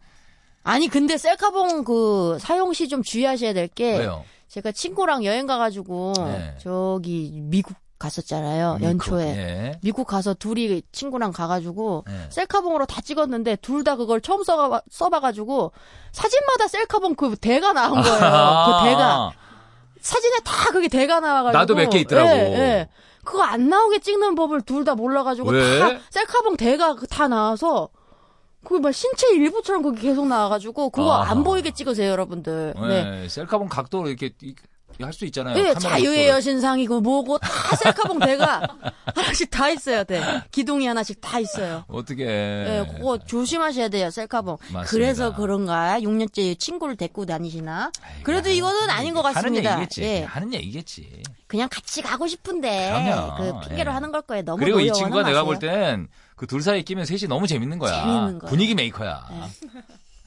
아니, 0.62 0.88
근데 0.88 1.18
셀카봉 1.18 1.84
그 1.84 2.38
사용 2.40 2.74
시 2.74 2.88
좀 2.88 3.02
주의하셔야 3.02 3.54
될 3.54 3.68
게. 3.68 3.98
왜요? 3.98 4.24
제가 4.50 4.72
친구랑 4.72 5.26
여행 5.26 5.48
가가지고 5.48 6.14
네. 6.18 6.58
저기 6.62 7.40
미국 7.42 7.74
갔었잖아요. 8.00 8.76
미국, 8.80 8.84
연초에. 8.90 9.26
예. 9.28 9.80
미국 9.84 10.08
가서 10.08 10.34
둘이 10.34 10.82
친구랑 10.92 11.32
가가지고 11.34 12.06
네. 12.08 12.28
셀카봉으로 12.30 12.86
다 12.86 13.02
찍었는데 13.02 13.58
둘 13.58 13.84
다 13.84 13.96
그걸 13.98 14.22
처음 14.22 14.44
써봐, 14.44 14.82
써봐가지고 14.90 15.72
사진마다 16.12 16.68
셀카봉 16.68 17.16
그 17.16 17.36
대가 17.36 17.74
나온 17.74 18.02
거예요. 18.02 18.16
그 18.20 18.86
대가 18.86 19.32
사진에 20.02 20.38
다 20.44 20.72
그게 20.72 20.88
대가 20.88 21.20
나와가지고 21.20 21.58
나도 21.60 21.76
몇 21.76 21.90
개 21.90 22.00
있더라고. 22.00 22.30
예, 22.30 22.34
예. 22.34 22.90
그거 23.26 23.44
안 23.44 23.68
나오게 23.70 24.00
찍는 24.00 24.34
법을 24.36 24.62
둘 24.62 24.86
다 24.86 24.96
몰라가지고 24.96 25.50
왜? 25.52 25.80
다 25.80 26.00
셀카봉 26.10 26.56
대가 26.58 26.96
그다 26.96 27.28
나와서 27.28 27.90
그게 28.64 28.80
막 28.82 28.92
신체 28.94 29.28
일부처럼 29.36 29.82
그게 29.84 30.02
계속 30.02 30.26
나와가지고 30.28 30.90
그거 30.90 31.14
아하. 31.14 31.32
안 31.32 31.44
보이게 31.44 31.72
찍으세요, 31.72 32.10
여러분들. 32.12 32.74
네. 32.88 33.04
네. 33.22 33.28
셀카봉 33.30 33.68
각도로 33.70 34.08
이렇게 34.10 34.32
할 35.06 35.14
수 35.14 35.26
있잖아요. 35.26 35.58
예, 35.58 35.74
자유의. 35.76 36.28
여신상이고 36.28 37.02
뭐고 37.02 37.38
다 37.40 37.76
셀카봉 37.76 38.20
대가 38.20 38.62
하나씩 39.16 39.50
다 39.50 39.70
있어요, 39.70 40.04
네. 40.04 40.22
기둥이 40.52 40.86
하나씩 40.88 41.20
다 41.22 41.40
있어요. 41.40 41.86
어떻게? 41.88 42.26
예, 42.26 42.86
그거 42.96 43.18
조심하셔야 43.18 43.88
돼요, 43.90 44.10
셀카봉. 44.10 44.58
맞습니다. 44.74 44.84
그래서 44.90 45.34
그런가? 45.34 46.00
6년째 46.02 46.60
친구를 46.60 46.96
데리고 46.96 47.26
다니시나? 47.26 47.92
그래도 48.24 48.50
이거는 48.50 48.90
아닌 48.90 49.14
것 49.14 49.22
하는 49.26 49.34
같습니다. 49.36 49.74
얘기겠지. 49.80 50.04
예. 50.04 50.24
하는 50.24 50.54
얘기겠지. 50.54 51.24
그냥 51.48 51.68
같이 51.72 52.02
가고 52.02 52.28
싶은데 52.28 52.90
그럼요. 53.06 53.36
그 53.62 53.68
핑계로 53.70 53.90
예. 53.92 53.94
하는 53.94 54.12
걸 54.12 54.22
거예요. 54.24 54.44
너무 54.44 54.60
그리고 54.60 54.80
이 54.80 54.92
친구가 54.92 55.24
내가. 55.24 55.44
볼 55.44 55.60
땐 55.60 56.08
그 56.36 56.46
둘 56.48 56.62
사이에 56.62 56.82
끼면 56.84 57.06
셋이 57.06 57.28
너무 57.28 57.48
재밌는 57.48 57.80
거야. 57.80 57.92
재밌는 57.92 58.40
거예요. 58.40 58.50
분위기 58.50 58.74
메이커야. 58.76 59.28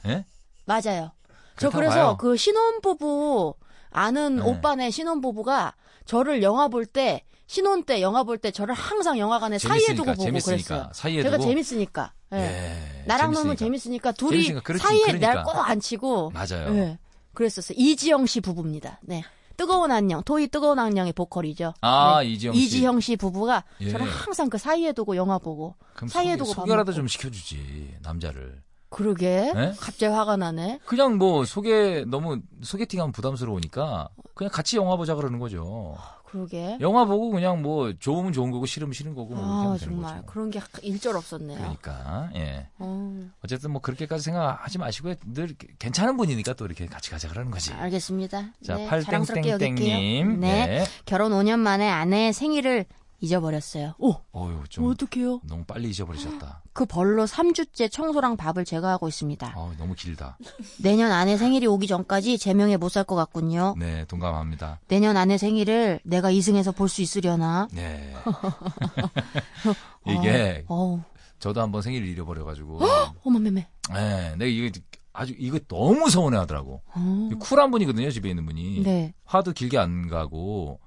예? 0.09 0.25
맞아요. 0.67 1.13
저 1.59 1.71
그래서 1.71 1.95
봐요. 1.95 2.17
그 2.19 2.37
신혼부부 2.37 3.55
아는 3.93 4.37
네. 4.37 4.43
오빠네 4.43 4.91
신혼부부가 4.91 5.75
저를 6.07 6.43
영화 6.43 6.69
볼 6.69 6.87
때 6.87 7.25
신혼 7.47 7.85
때 7.85 8.01
영화 8.01 8.23
볼 8.25 8.39
때 8.39 8.51
저를 8.51 8.75
항상 8.75 9.19
영화관에 9.19 9.59
사이에 9.59 9.81
재밌으니까, 9.81 9.97
두고 10.05 10.13
보고 10.17 10.25
재밌으니까. 10.25 10.69
그랬어요. 10.69 10.91
사이에 10.95 11.23
제가 11.23 11.37
두고? 11.37 11.49
재밌으니까. 11.49 12.13
예. 12.33 12.37
예, 12.39 13.05
나랑 13.07 13.33
놀면 13.33 13.57
재밌으니까. 13.57 14.13
재밌으니까 14.13 14.13
둘이 14.13 14.31
재밌으니까. 14.45 14.61
그렇지, 14.63 14.83
사이에 14.83 15.03
그러니까. 15.05 15.35
날꼭 15.35 15.69
앉히고 15.69 16.31
맞아요. 16.31 16.75
예. 16.77 16.99
그랬었어요. 17.35 17.77
이지영 17.79 18.27
씨 18.27 18.41
부부입니다. 18.41 19.01
네. 19.03 19.23
뜨거운 19.59 19.91
안녕, 19.93 20.23
토이 20.25 20.49
뜨거운 20.49 20.79
안녕의 20.79 21.13
보컬이죠. 21.13 21.75
아, 21.83 22.21
네. 22.23 22.29
이지영 22.31 22.55
씨. 22.55 22.61
이지영 22.63 23.01
씨 23.01 23.17
부부가 23.17 23.65
예. 23.83 23.91
저를 23.91 24.07
항상 24.07 24.49
그 24.49 24.57
사이에 24.57 24.93
두고 24.93 25.17
영화 25.17 25.39
보고 25.39 25.75
그럼 25.95 26.09
사이에 26.09 26.37
두고 26.37 26.55
밥 26.55 26.63
소개라도. 26.63 26.93
좀 26.95 27.07
시켜주지 27.07 27.97
남자를. 28.03 28.63
그러게 28.93 29.53
네? 29.55 29.73
갑자기 29.81 30.13
화가 30.13 30.37
나네. 30.37 30.81
그냥 30.85 31.17
뭐 31.17 31.45
소개 31.45 32.05
너무 32.07 32.41
소개팅하면 32.63 33.13
부담스러우니까 33.13 34.09
그냥 34.35 34.51
같이 34.53 34.77
영화 34.77 34.97
보자 34.97 35.15
그러는 35.15 35.39
거죠. 35.39 35.97
그러게. 36.33 36.79
영화 36.81 37.05
보고 37.05 37.31
그냥 37.31 37.61
뭐 37.61 37.93
좋으면 37.93 38.33
좋은 38.33 38.51
거고 38.51 38.65
싫으면 38.65 38.95
싫은 38.95 39.15
거고 39.15 39.35
뭐 39.35 39.45
이렇게 39.45 39.69
아 39.69 39.77
되는 39.79 39.95
정말 39.95 40.15
거죠. 40.17 40.27
그런 40.27 40.51
게 40.51 40.61
일절 40.83 41.15
없었네요. 41.17 41.59
그러니까 41.59 42.31
예. 42.35 42.69
어, 42.79 43.29
어쨌든 43.45 43.71
뭐 43.71 43.83
그렇게까지 43.83 44.25
생각하지 44.25 44.79
마시고요. 44.79 45.15
늘 45.27 45.55
괜찮은 45.79 46.17
분이니까 46.17 46.55
또 46.55 46.65
이렇게 46.65 46.87
같이 46.87 47.11
가자 47.11 47.29
그러는 47.29 47.51
거지. 47.51 47.73
알겠습니다. 47.75 48.53
자, 48.65 48.77
네, 48.77 48.87
팔땡땡땡님. 48.89 49.51
여길게요. 49.51 50.37
네. 50.39 50.85
결혼 51.05 51.33
5년 51.33 51.59
만에 51.59 51.91
아내의 51.91 52.33
생일을 52.33 52.87
잊어버렸어요. 53.23 53.95
오, 53.99 54.13
어유 54.35 54.65
좀 54.69 54.91
어떡해요? 54.91 55.41
너무 55.45 55.65
빨리 55.65 55.89
잊어버리셨다. 55.91 56.63
그 56.73 56.85
벌로 56.85 57.25
3주째 57.25 57.91
청소랑 57.91 58.37
밥을 58.37 58.65
제가 58.65 58.91
하고 58.91 59.09
있습니다. 59.09 59.53
어 59.57 59.73
너무 59.79 59.95
길다. 59.95 60.37
내년 60.83 61.13
아내 61.13 61.37
생일이 61.37 61.67
오기 61.67 61.87
전까지 61.87 62.37
제명에 62.39 62.77
못 62.77 62.89
살 62.91 63.05
것 63.05 63.15
같군요. 63.15 63.75
네, 63.79 64.05
동감합니다. 64.07 64.81
내년 64.89 65.17
아내 65.17 65.39
생일을 65.39 66.01
내가 66.05 66.31
이승에서 66.31 66.73
볼 66.73 66.89
수 66.89 67.01
있으려나? 67.01 67.69
네. 67.73 68.13
이게 70.07 70.65
어, 70.69 70.97
어, 70.97 71.05
저도 71.39 71.61
한번 71.61 71.83
생일을 71.83 72.07
잃어버려가지고. 72.09 72.81
어머 73.25 73.39
매매. 73.39 73.67
네, 73.93 74.35
내가 74.37 74.45
이거 74.47 74.79
아주 75.13 75.35
이거 75.39 75.59
너무 75.69 76.11
서운해하더라고. 76.11 76.83
어, 76.95 77.29
쿨한 77.39 77.71
분이거든요, 77.71 78.11
집에 78.11 78.31
있는 78.31 78.47
분이. 78.47 78.83
네. 78.83 79.15
화도 79.25 79.53
길게 79.53 79.79
안 79.79 80.09
가고. 80.09 80.81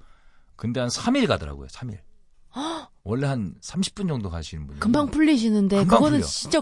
근데 0.55 0.79
한 0.79 0.89
3일 0.89 1.27
가더라고요, 1.27 1.67
3일. 1.67 1.99
원래 3.03 3.27
한 3.27 3.55
30분 3.61 4.07
정도 4.07 4.29
가시는 4.29 4.67
분이. 4.67 4.79
금방 4.79 5.11
풀리시는데 5.11 5.77
금방 5.79 5.97
그거는 5.99 6.19
풀려. 6.19 6.27
진짜 6.27 6.61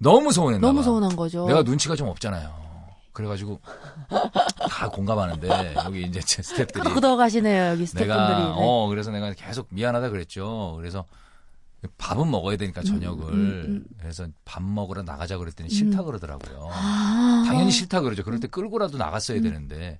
너무 0.00 0.32
서운했나 0.32 0.66
너무 0.66 0.80
봐. 0.80 0.84
서운한 0.84 1.16
거죠. 1.16 1.46
내가 1.46 1.62
눈치가 1.62 1.94
좀 1.96 2.08
없잖아요. 2.08 2.66
그래가지고 3.12 3.60
다 4.68 4.88
공감하는데 4.90 5.74
여기 5.86 6.02
이제 6.02 6.20
제 6.20 6.42
스태프들이 6.42 6.82
끄덕끄덕 6.82 7.18
하시네요 7.18 7.70
여기 7.72 7.86
스태프분들이. 7.86 8.28
내가 8.28 8.38
네. 8.38 8.54
어 8.58 8.86
그래서 8.88 9.10
내가 9.10 9.32
계속 9.32 9.68
미안하다 9.70 10.10
그랬죠. 10.10 10.74
그래서 10.76 11.06
밥은 11.98 12.30
먹어야 12.30 12.56
되니까 12.56 12.82
저녁을 12.82 13.32
음, 13.32 13.84
그래서 14.00 14.26
밥 14.44 14.62
먹으러 14.62 15.02
나가자 15.02 15.38
그랬더니 15.38 15.70
싫다 15.70 16.02
그러더라고요. 16.02 16.68
아. 16.72 17.42
음. 17.42 17.46
당연히 17.46 17.70
싫다 17.70 18.00
그러죠. 18.02 18.22
그럴 18.22 18.40
때 18.40 18.48
끌고라도 18.48 18.98
나갔어야 18.98 19.40
되는데 19.40 19.98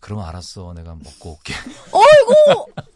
그럼 0.00 0.20
알았어. 0.20 0.72
내가 0.74 0.94
먹고 0.94 1.32
올게. 1.32 1.54
아이고, 1.92 2.66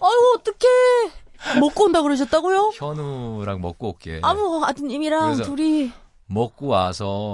아이고 0.00 0.34
어떡해. 0.38 1.60
먹고 1.60 1.84
온다 1.84 2.02
그러셨다고요? 2.02 2.72
현우랑 2.74 3.60
먹고 3.60 3.88
올게. 3.88 4.20
아무 4.22 4.64
아드님이랑 4.64 5.42
둘이 5.42 5.92
먹고 6.26 6.66
와서 6.68 7.32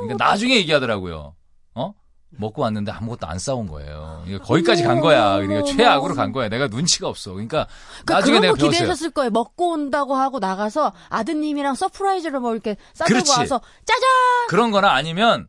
그러니까 0.00 0.24
나중에 0.24 0.56
얘기하더라고요. 0.56 1.34
어? 1.74 1.94
먹고 2.30 2.62
왔는데 2.62 2.92
아무것도 2.92 3.26
안 3.26 3.38
싸운 3.38 3.66
거예요. 3.66 4.22
그러니까 4.24 4.44
거기까지 4.46 4.82
간 4.84 5.00
거야. 5.00 5.36
그러니까 5.36 5.62
최악으로. 5.70 6.14
간 6.14 6.32
거야. 6.32 6.48
내가 6.48 6.68
눈치가 6.68 7.08
없어. 7.08 7.32
그러니까 7.32 7.66
그러니까 8.04 8.14
나중에 8.14 8.40
내가 8.40 8.52
거 8.52 8.58
배웠어요. 8.58 8.70
기대하셨을 8.70 9.10
거예요. 9.10 9.30
먹고 9.30 9.72
온다고 9.72 10.14
하고 10.14 10.38
나가서 10.38 10.92
아드님이랑 11.10 11.74
surprise를 11.74 12.40
뭐 12.40 12.52
이렇게 12.52 12.76
싸들고. 12.94 13.30
와서 13.32 13.60
짜잔. 13.84 14.02
그런 14.48 14.70
거나 14.70 14.92
아니면 14.92 15.46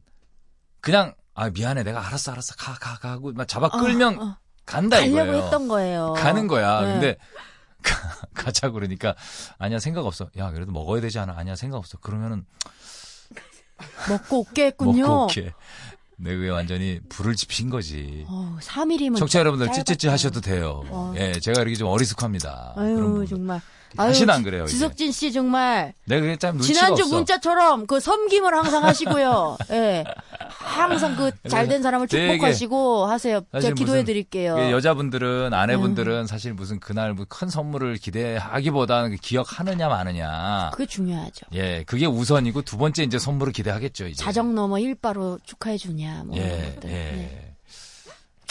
그냥 0.81 1.13
아 1.35 1.49
미안해. 1.49 1.83
내가 1.83 2.05
알았어 2.05 2.31
알았어 2.33 2.55
가 2.57 2.73
가 2.73 2.99
가 2.99 3.11
하고 3.11 3.31
막 3.33 3.47
잡아 3.47 3.69
끌면 3.69 4.19
어, 4.19 4.23
어. 4.23 4.37
간다 4.65 4.97
가려고 4.99 5.12
이거예요. 5.23 5.43
했던 5.43 5.67
거예요. 5.67 6.13
가는 6.13 6.47
거야. 6.47 6.82
네. 6.82 6.93
근데 6.93 7.17
가, 7.84 7.97
가자 8.34 8.69
그러니까 8.69 9.15
아니야 9.58 9.80
생각 9.80 10.06
없어. 10.06 10.30
야 10.38 10.52
그래도 10.52 10.71
먹어야 10.71 11.02
되지 11.02 11.19
않아? 11.19 11.34
아니야 11.38 11.56
생각 11.56 11.78
없어. 11.78 11.97
그러면은 11.97 12.45
먹고 14.10 14.39
올게 14.41 14.67
했군요. 14.67 15.08
먹고 15.08 15.23
올게. 15.26 15.54
내 16.15 16.36
그게 16.36 16.49
완전히 16.49 17.02
불을 17.10 17.36
지핀 17.36 17.69
거지. 17.69 18.23
어, 18.30 18.58
3일이면 18.62 19.17
청취자 19.17 19.39
여러분들 19.39 19.71
찌찌찌 19.73 20.08
하셔도 20.08 20.39
돼요. 20.41 20.84
어. 20.89 21.13
예, 21.17 21.34
제가 21.34 21.62
이렇게 21.62 21.76
좀 21.76 21.89
어리숙합니다. 21.89 22.73
아유. 22.78 23.26
정말. 23.28 23.60
다시는 23.95 24.34
안 24.34 24.43
그래요. 24.43 24.65
지석진 24.65 25.12
씨 25.12 25.32
정말 25.32 25.93
내가 26.06 26.21
그게 26.21 26.36
참 26.38 26.60
지난주 26.60 27.03
없어. 27.03 27.15
문자처럼 27.15 27.88
그 27.88 27.99
섬김을 27.99 28.53
항상 28.56 28.84
하시고요. 28.84 29.58
예. 29.71 30.03
항상 30.47 31.15
그 31.15 31.32
잘된 31.49 31.82
사람을 31.84 32.08
되게 32.08 32.34
축복하시고 32.34 33.06
하세요. 33.06 33.41
제가 33.62 33.73
기도해 33.73 34.03
드릴게요. 34.03 34.58
이게 34.58 34.71
여자분들은 34.71 35.53
아내분들은 35.53 36.27
사실 36.27 36.53
무슨 36.53 36.79
그날 36.79 37.13
뭐 37.13 37.25
큰 37.29 37.49
선물을 37.49 37.95
기대하기보다는 37.97 39.12
그 39.12 39.15
기억하느냐 39.17 39.88
마느냐. 39.88 40.69
그게 40.73 40.86
중요하죠. 40.86 41.45
예, 41.53 41.84
그게 41.86 42.06
우선이고 42.06 42.62
두 42.62 42.77
번째 42.77 43.03
이제 43.03 43.17
선물을 43.17 43.53
기대하겠죠 43.53 44.08
이제. 44.08 44.23
자정 44.23 44.53
넘어 44.53 44.77
일바로 44.79 45.39
축하해 45.43 45.77
주냐 45.77 46.23
뭐 46.25 46.38
이런 46.38 46.49
예, 46.49 46.73
것들. 46.75 46.89
예. 46.89 46.93
네. 46.93 47.42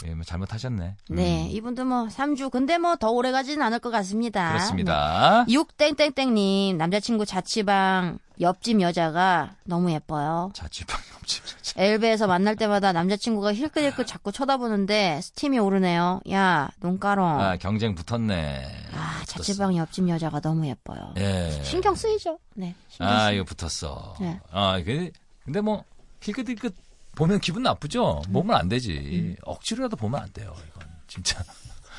예, 0.07 0.15
뭐 0.15 0.25
잘못하셨네. 0.25 0.97
음, 1.11 1.15
네, 1.15 1.49
이분도 1.51 1.85
뭐 1.85 2.07
3주 2.09 2.51
근데 2.51 2.79
뭐 2.79 2.97
더 2.97 3.11
오래 3.11 3.31
가지는 3.33 3.65
않을 3.67 3.79
것 3.79 3.91
같습니다. 3.91 4.49
그렇습니다. 4.53 5.45
네. 5.49 5.55
6땡땡땡님 5.55 6.77
남자친구 6.77 7.25
자취방 7.27 8.19
옆집 8.41 8.81
여자가 8.81 9.55
너무 9.65 9.93
예뻐요. 9.93 10.51
자취방 10.55 10.99
옆집. 11.15 11.43
엘베에서 11.77 12.27
만날 12.27 12.57
때마다 12.57 12.93
남자친구가 12.93 13.55
힐끗힐끗 13.55 14.07
자꾸 14.07 14.33
쳐다보는데 14.33 15.21
스팀이 15.23 15.59
오르네요. 15.59 16.21
야, 16.31 16.69
눈가롱. 16.83 17.41
아, 17.41 17.57
경쟁 17.57 17.95
붙었네. 17.95 18.63
아, 18.95 19.23
자취방 19.27 19.77
옆집 19.77 20.09
여자가 20.09 20.41
너무 20.41 20.67
예뻐요. 20.67 21.15
예. 21.19 21.51
신경 21.63 21.95
쓰이죠. 21.95 22.39
네. 22.55 22.75
신경 22.89 23.09
아, 23.13 23.29
쓰. 23.29 23.35
이거 23.35 23.45
붙었어. 23.45 24.15
네. 24.21 24.41
아, 24.51 24.83
근데, 24.85 25.11
근데 25.45 25.61
뭐, 25.61 25.85
힐끗힐끗 26.21 26.75
보면 27.15 27.41
기분 27.41 27.63
나쁘죠? 27.63 28.23
음. 28.29 28.33
보면 28.33 28.57
안 28.57 28.69
되지. 28.69 29.37
억지로라도 29.43 29.97
보면 29.97 30.21
안 30.21 30.33
돼요, 30.33 30.55
이건. 30.69 30.89
진짜. 31.07 31.43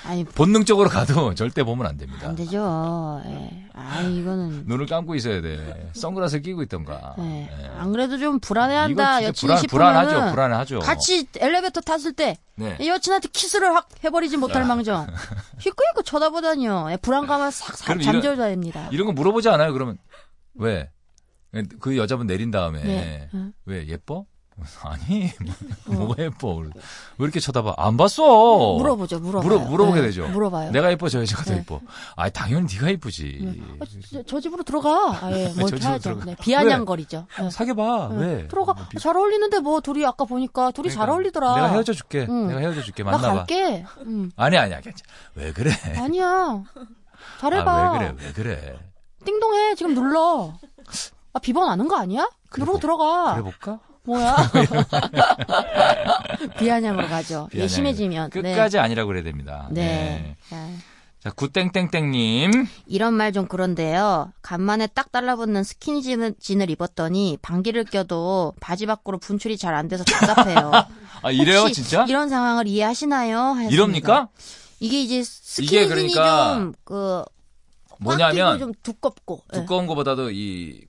아니, 0.05 0.23
본능적으로 0.25 0.89
가도 0.89 1.33
절대 1.35 1.63
보면 1.63 1.85
안 1.85 1.97
됩니다. 1.97 2.27
안 2.27 2.35
되죠. 2.35 3.21
예. 3.25 3.67
아, 3.73 4.01
이거는. 4.01 4.63
눈을 4.67 4.85
감고 4.87 5.15
있어야 5.15 5.41
돼. 5.41 5.91
선글라스 5.93 6.41
끼고 6.41 6.63
있던가. 6.63 7.15
네. 7.17 7.47
예. 7.61 7.65
안 7.77 7.91
그래도 7.91 8.17
좀 8.17 8.39
불안해한다. 8.39 9.23
여친이 9.23 9.53
불안, 9.69 9.93
불안하죠, 9.93 10.31
불안하죠. 10.31 10.79
같이 10.79 11.27
엘리베이터 11.37 11.79
탔을 11.79 12.11
때 12.13 12.37
네. 12.55 12.75
여친한테 12.85 13.29
키스를 13.31 13.73
확 13.73 13.87
해버리지 14.03 14.35
못할 14.37 14.63
야. 14.63 14.65
망정. 14.65 15.07
힐끗힐끗 15.59 16.05
쳐다보다니요. 16.05 16.87
예, 16.91 16.97
불안감은 16.97 17.51
싹, 17.51 17.77
싹 17.77 17.85
그럼 17.85 18.01
이런- 18.01 18.13
잠재워야 18.13 18.49
됩니다. 18.49 18.89
이런 18.91 19.05
거 19.07 19.13
물어보지 19.13 19.47
않아요, 19.49 19.71
그러면? 19.73 19.97
왜? 20.55 20.89
그 21.79 21.97
여자분 21.97 22.25
내린 22.25 22.49
다음에. 22.49 22.81
네. 22.83 23.29
응. 23.35 23.53
왜, 23.65 23.87
예뻐? 23.87 24.25
아니, 24.83 25.31
뭐가 25.85 26.23
예뻐. 26.23 26.57
왜 26.57 26.69
이렇게 27.19 27.39
쳐다봐? 27.39 27.73
안 27.77 27.97
봤어. 27.97 28.75
물어보죠, 28.77 29.19
물어봐요. 29.19 29.47
물어, 29.49 29.59
물어보게 29.69 30.01
네, 30.01 30.07
되죠. 30.07 30.27
물어봐요. 30.27 30.71
내가 30.71 30.91
예뻐, 30.91 31.09
저 31.09 31.19
여자가 31.21 31.43
더 31.43 31.51
네. 31.51 31.57
예뻐. 31.57 31.81
아, 32.15 32.29
당연히 32.29 32.67
네가 32.73 32.89
예쁘지. 32.91 33.65
아, 33.81 33.85
저, 34.11 34.23
저 34.23 34.39
집으로 34.39 34.63
들어가. 34.63 35.17
아예 35.25 35.47
뭐 35.57 35.65
하죠. 35.65 35.97
들어가. 35.99 36.25
네, 36.25 36.35
비아냥거리죠. 36.39 37.25
네. 37.39 37.49
사귀어봐. 37.49 38.09
네. 38.13 38.17
왜? 38.25 38.47
들어가. 38.47 38.73
뭐 38.73 38.85
비- 38.89 38.99
잘 38.99 39.17
어울리는데 39.17 39.59
뭐 39.59 39.81
둘이 39.81 40.05
아까 40.05 40.23
보니까 40.25 40.71
둘이 40.71 40.89
잘 40.89 40.97
그러니까. 41.07 41.13
어울리더라. 41.15 41.55
내가 41.55 41.67
헤어져 41.71 41.93
줄게. 41.93 42.25
응. 42.29 42.47
내가 42.47 42.59
헤어져 42.59 42.81
줄게. 42.83 43.03
나 43.03 43.11
만나봐. 43.11 43.33
갈게. 43.35 43.85
응. 44.05 44.31
아니, 44.35 44.57
아니야. 44.57 44.81
괜찮아. 44.81 45.09
왜 45.35 45.51
그래? 45.51 45.71
아니야. 45.97 46.63
잘해봐. 47.41 47.71
아, 47.71 47.91
왜 47.93 47.97
그래? 47.97 48.15
왜 48.27 48.33
그래? 48.33 48.79
띵동해. 49.25 49.75
지금 49.75 49.93
눌러. 49.95 50.53
아 51.33 51.39
비번 51.39 51.67
아는 51.69 51.87
거 51.87 51.95
아니야? 51.97 52.29
그래 52.49 52.61
누르고 52.61 52.73
볼- 52.73 52.81
들어가. 52.81 53.33
그래 53.33 53.43
볼까? 53.43 53.79
뭐야? 54.05 54.35
비아냥으로 56.59 57.07
가죠. 57.07 57.47
미안해요. 57.51 57.63
예심해지면. 57.63 58.29
네. 58.31 58.41
끝까지 58.41 58.79
아니라고 58.79 59.07
그래야 59.07 59.23
됩니다. 59.23 59.67
네. 59.71 60.35
아, 60.51 60.75
자, 61.21 61.31
구땡땡땡님. 61.31 62.67
이런 62.87 63.13
말 63.13 63.31
좀 63.31 63.47
그런데요. 63.47 64.31
간만에 64.41 64.87
딱 64.87 65.11
달라붙는 65.11 65.63
스키니진을 65.63 66.69
입었더니 66.69 67.37
방귀를 67.41 67.85
껴도 67.85 68.53
바지 68.59 68.85
밖으로 68.85 69.17
분출이 69.19 69.57
잘 69.57 69.73
안 69.73 69.87
돼서 69.87 70.03
답답해요. 70.03 70.71
아, 71.23 71.31
이래요, 71.31 71.69
진짜? 71.71 72.05
이런 72.09 72.27
상황을 72.29 72.67
이해하시나요? 72.67 73.37
하였습니다. 73.39 73.73
이럽니까? 73.73 74.27
이게 74.81 75.01
이제 75.01 75.23
스키니진이 75.23 75.87
그러니까 75.87 76.55
좀 76.55 76.73
그 76.83 77.23
뭐냐면, 77.99 78.59
좀 78.59 78.73
두껍고. 78.83 79.43
예. 79.53 79.59
두꺼운 79.59 79.87
거보다도 79.87 80.31
이, 80.31 80.81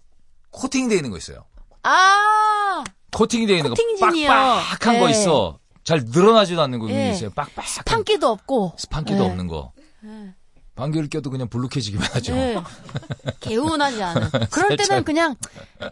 코팅되어 0.50 0.96
있는 0.96 1.10
거 1.12 1.16
있어요. 1.18 1.44
아 1.84 2.82
코팅이 3.14 3.46
되어 3.46 3.56
있는 3.56 3.70
거. 3.70 3.76
코팅진이요. 3.76 4.28
빡빡한 4.28 5.00
거 5.00 5.06
예. 5.06 5.10
있어. 5.12 5.58
잘 5.84 6.02
늘어나지도 6.04 6.60
않는 6.62 6.78
거 6.78 6.90
예. 6.90 7.10
있어요. 7.10 7.30
빡빡한. 7.30 7.84
판기도 7.84 8.28
없고. 8.28 8.74
스판기도 8.76 9.24
예. 9.24 9.28
없는 9.28 9.46
거. 9.48 9.72
방귀를 10.74 11.08
껴도 11.08 11.30
그냥 11.30 11.48
불룩해지기만 11.48 12.08
하죠. 12.14 12.34
예. 12.34 12.56
개운하지 13.40 14.02
않은. 14.02 14.28
그럴 14.50 14.76
때는. 14.76 15.04
그냥 15.04 15.36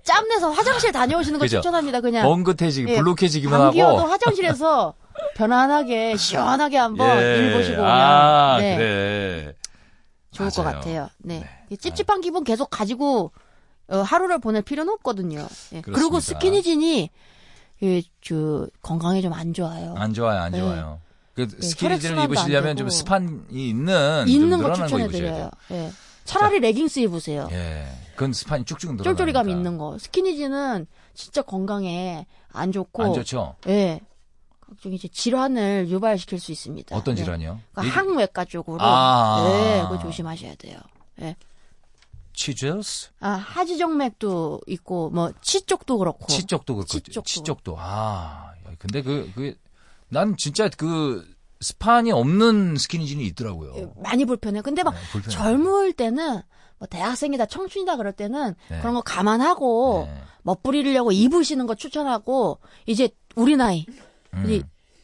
짬내서 0.03 0.51
화장실 0.51 0.91
다녀오시는 0.91 1.39
거 1.39 1.45
그죠? 1.45 1.59
추천합니다. 1.59 2.01
그냥. 2.01 2.25
뻥긋해지기, 2.27 2.91
예. 2.93 2.97
불룩해지기만 2.97 3.61
하고. 3.61 3.81
화장실에서 3.99 4.95
편안하게 5.37 6.17
시원하게 6.17 6.79
한번 6.79 7.19
일 7.19 7.53
보시고 7.53 7.81
오면 7.81 7.91
아, 7.91 8.59
네, 8.59 8.77
그래. 8.77 9.55
좋을 10.33 10.51
것 10.51 10.63
맞아요. 10.63 10.77
같아요. 10.79 11.09
네. 11.19 11.45
찝찝한 11.79 12.21
기분 12.23 12.43
계속 12.43 12.69
가지고 12.71 13.33
어, 13.37 13.42
하루를 14.01 14.39
보낼 14.39 14.63
필요는 14.63 14.93
없거든요. 14.95 15.47
예. 15.75 15.81
그리고. 15.83 16.19
스키니진이 16.21 17.11
예, 17.83 18.03
저 18.23 18.67
건강에 18.81 19.21
좀 19.21 19.33
안 19.33 19.53
좋아요. 19.53 19.95
안 19.97 20.15
좋아요, 20.15 20.41
안 20.41 20.53
네. 20.53 20.61
좋아요. 20.61 21.01
그 21.35 21.49
네, 21.49 21.67
스키니진을 21.67 22.25
입으시려면. 22.25 22.77
좀 22.77 22.89
스판이 22.89 23.41
있는 23.51 24.29
있는 24.29 24.51
좀거 24.59 24.73
추천해드려요. 24.75 25.51
예. 25.73 25.91
차라리 26.25 26.61
레깅스 26.61 27.01
입으세요. 27.01 27.49
예. 27.51 27.87
그건 28.15 28.33
스판이 28.33 28.65
쭉쭉 28.65 28.93
늘어나. 28.95 29.03
쫄쫄이감 29.11 29.49
있는 29.51 29.77
거. 29.79 29.99
스키니진은 29.99 30.87
진짜 31.15 31.43
건강에 31.43 32.27
안 32.53 32.71
좋고. 32.71 33.03
안 33.03 33.13
좋죠? 33.15 33.57
예. 33.67 34.01
각종 34.61 34.93
이제 34.93 35.09
질환을 35.09 35.89
유발시킬 35.89 36.39
수 36.39 36.53
있습니다. 36.53 36.97
어떤 36.97 37.15
네. 37.15 37.23
질환이요? 37.23 37.61
그러니까 37.73 37.83
얘기- 37.85 37.91
항외과 37.95 38.45
쪽으로. 38.45 38.79
아. 38.81 39.43
네, 39.49 39.83
그거 39.83 39.99
조심하셔야 39.99 40.55
돼요. 40.55 40.77
예. 41.23 41.35
치즈스? 42.33 43.11
아, 43.21 43.31
하지정맥도 43.31 44.61
있고, 44.67 45.11
뭐, 45.11 45.33
치 45.43 45.63
쪽도 45.63 45.99
그렇고. 45.99 46.27
치 46.27 46.45
쪽도 46.45 46.75
그렇고. 46.75 46.89
치 46.89 47.01
쪽도. 47.01 47.23
치 47.23 47.43
쪽도. 47.43 47.77
아, 47.79 48.53
야, 48.67 48.73
근데 48.79 49.03
그, 49.03 49.31
그, 49.35 49.55
난 50.09 50.37
진짜 50.37 50.69
그 50.69 51.27
스판이 51.61 52.11
없는 52.13 52.77
스키니진이 52.77 53.25
있더라고요. 53.27 53.75
예, 53.77 53.89
많이 54.03 54.25
불편해요. 54.25 54.63
근데 54.63 54.83
막 54.83 54.95
네. 54.95 55.31
젊을 55.31 55.93
때는, 55.93 56.43
뭐, 56.79 56.89
대학생이다, 56.89 57.47
청춘이다 57.47 57.97
그럴 57.97 58.13
때는 58.13 58.55
네. 58.69 58.81
그런 58.81 58.95
거 58.95 59.03
감안하고, 59.03 60.09
네. 60.09 60.23
멋부리려고 60.43 61.13
입으시는 61.13 61.67
거 61.67 61.75
추천하고, 61.75 62.59
이제 62.87 63.11
우리 63.37 63.57
나이, 63.57 63.87
음. 64.35 64.45
우리 64.45 64.63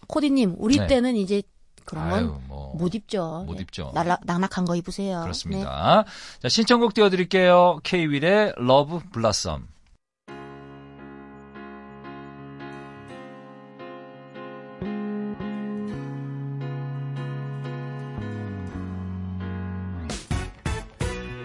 코디님, 0.09 0.57
우리 0.59 0.79
네. 0.79 0.87
때는 0.87 1.17
이제 1.17 1.43
그런 1.89 2.11
건 2.11 2.19
아유, 2.19 2.39
뭐. 2.49 2.75
못 2.77 2.95
입죠. 2.95 3.45
못 3.47 3.55
네. 3.55 3.63
입죠. 3.63 3.91
날라, 3.95 4.19
낙낙한 4.25 4.67
거 4.67 4.77
입으세요. 4.77 5.17
네. 5.21 5.23
그렇습니다. 5.23 6.05
자, 6.43 6.49
신청곡 6.49 6.93
띄워드릴게요. 6.93 7.81
K.Will의 7.83 8.53
Love 8.59 9.01
Blossom. 9.11 9.63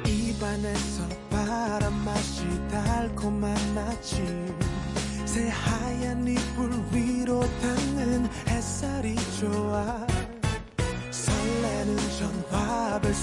입안에서 0.05 1.07
바람 1.29 2.03
맛이 2.05 2.43
달콤한 2.69 3.55
아침 3.77 4.57
새하얀 5.25 6.27
이불 6.27 6.71
위로 6.91 7.39
닿는 7.61 8.25
햇살이 8.47 9.15
좋아 9.39 10.05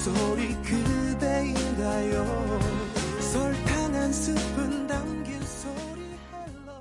전화벨 0.00 0.04
소리 0.04 0.54
그대인가요 0.62 2.24
설탕 3.20 3.94
한 3.94 4.12
스푼 4.12 4.86
담긴 4.86 5.40
소리 5.42 6.00
hello 6.33 6.72